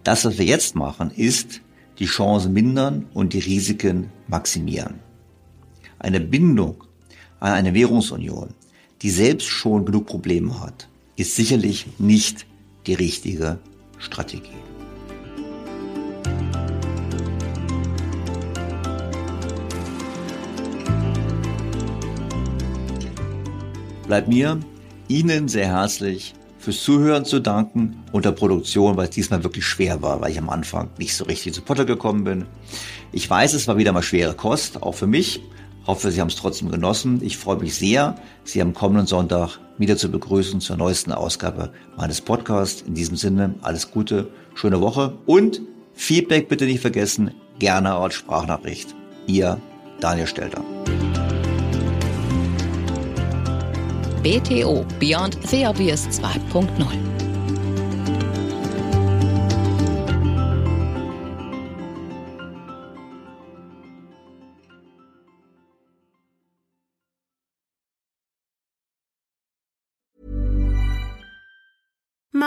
[0.05, 1.61] Das, was wir jetzt machen, ist,
[2.01, 4.95] die Chancen mindern und die Risiken maximieren.
[5.99, 6.83] Eine Bindung
[7.39, 8.55] an eine Währungsunion,
[9.03, 12.47] die selbst schon genug Probleme hat, ist sicherlich nicht
[12.87, 13.59] die richtige
[13.99, 14.49] Strategie.
[24.07, 24.59] Bleibt mir
[25.07, 30.01] Ihnen sehr herzlich fürs Zuhören zu danken und der Produktion, weil es diesmal wirklich schwer
[30.01, 32.45] war, weil ich am Anfang nicht so richtig zu Potter gekommen bin.
[33.11, 35.41] Ich weiß, es war wieder mal schwere Kost, auch für mich.
[35.87, 37.19] Hoffe, Sie haben es trotzdem genossen.
[37.23, 42.21] Ich freue mich sehr, Sie am kommenden Sonntag wieder zu begrüßen zur neuesten Ausgabe meines
[42.21, 42.83] Podcasts.
[42.83, 45.61] In diesem Sinne, alles Gute, schöne Woche und
[45.93, 48.95] Feedback bitte nicht vergessen, gerne als Sprachnachricht.
[49.25, 49.59] Ihr
[49.99, 50.63] Daniel Stelter.
[54.21, 57.10] BTO Beyond the Obvious 2.0.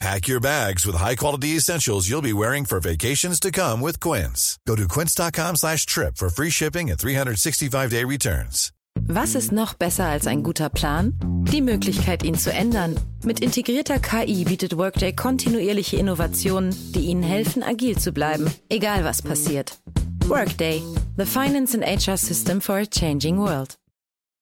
[0.00, 4.58] Pack your bags with high-quality essentials you'll be wearing for vacations to come with Quince.
[4.66, 8.72] Go to quince.com slash trip for free shipping and 365-day returns.
[9.06, 11.12] Was ist noch besser als ein guter Plan?
[11.52, 12.98] Die Möglichkeit, ihn zu ändern.
[13.24, 19.20] Mit integrierter KI bietet Workday kontinuierliche Innovationen, die Ihnen helfen, agil zu bleiben, egal was
[19.20, 19.78] passiert.
[20.26, 20.82] Workday,
[21.18, 23.76] the finance and HR system for a changing world.